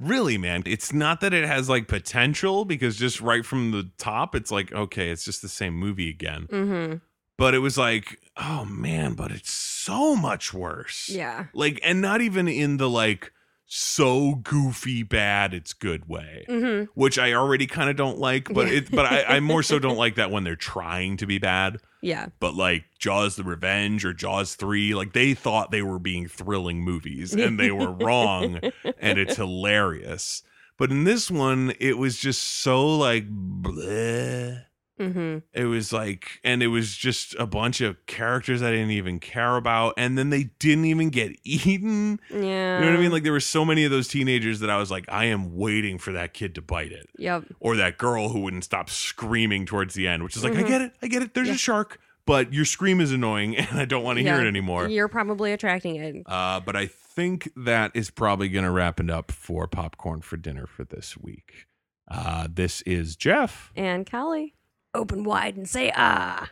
[0.00, 0.62] really, man.
[0.66, 4.72] It's not that it has like potential because just right from the top, it's like,
[4.72, 6.48] okay, it's just the same movie again.
[6.50, 6.96] mm-hmm
[7.36, 11.08] But it was like, oh man, but it's so much worse.
[11.08, 13.32] yeah like and not even in the like
[13.70, 16.84] so goofy bad it's good way mm-hmm.
[16.94, 19.96] which i already kind of don't like but it but I, I more so don't
[19.96, 21.78] like that when they're trying to be bad.
[22.00, 22.26] Yeah.
[22.40, 26.82] But like jaws the revenge or jaws 3 like they thought they were being thrilling
[26.82, 28.60] movies and they were wrong
[28.98, 30.42] and it's hilarious.
[30.76, 34.64] But in this one it was just so like bleh.
[34.98, 39.18] Mm-hmm It was like, and it was just a bunch of characters I didn't even
[39.20, 39.94] care about.
[39.96, 42.20] And then they didn't even get eaten.
[42.30, 43.10] yeah You know what I mean?
[43.12, 45.98] Like, there were so many of those teenagers that I was like, I am waiting
[45.98, 47.08] for that kid to bite it.
[47.18, 50.62] yep Or that girl who wouldn't stop screaming towards the end, which is like, I
[50.62, 50.68] Mhm.
[50.68, 50.92] get it.
[51.02, 51.34] I get it.
[51.34, 51.54] There's Yeah.
[51.54, 54.88] a shark, but your scream is annoying and I don't want to hear it anymore.
[54.88, 56.22] You're probably attracting it.
[56.26, 60.36] Uh, but I think that is probably going to wrap it up for Popcorn for
[60.36, 61.66] Dinner for this week.
[62.10, 63.72] Uh, this is Jeff.
[63.76, 64.54] And Callie,
[64.98, 66.48] open wide and say ah.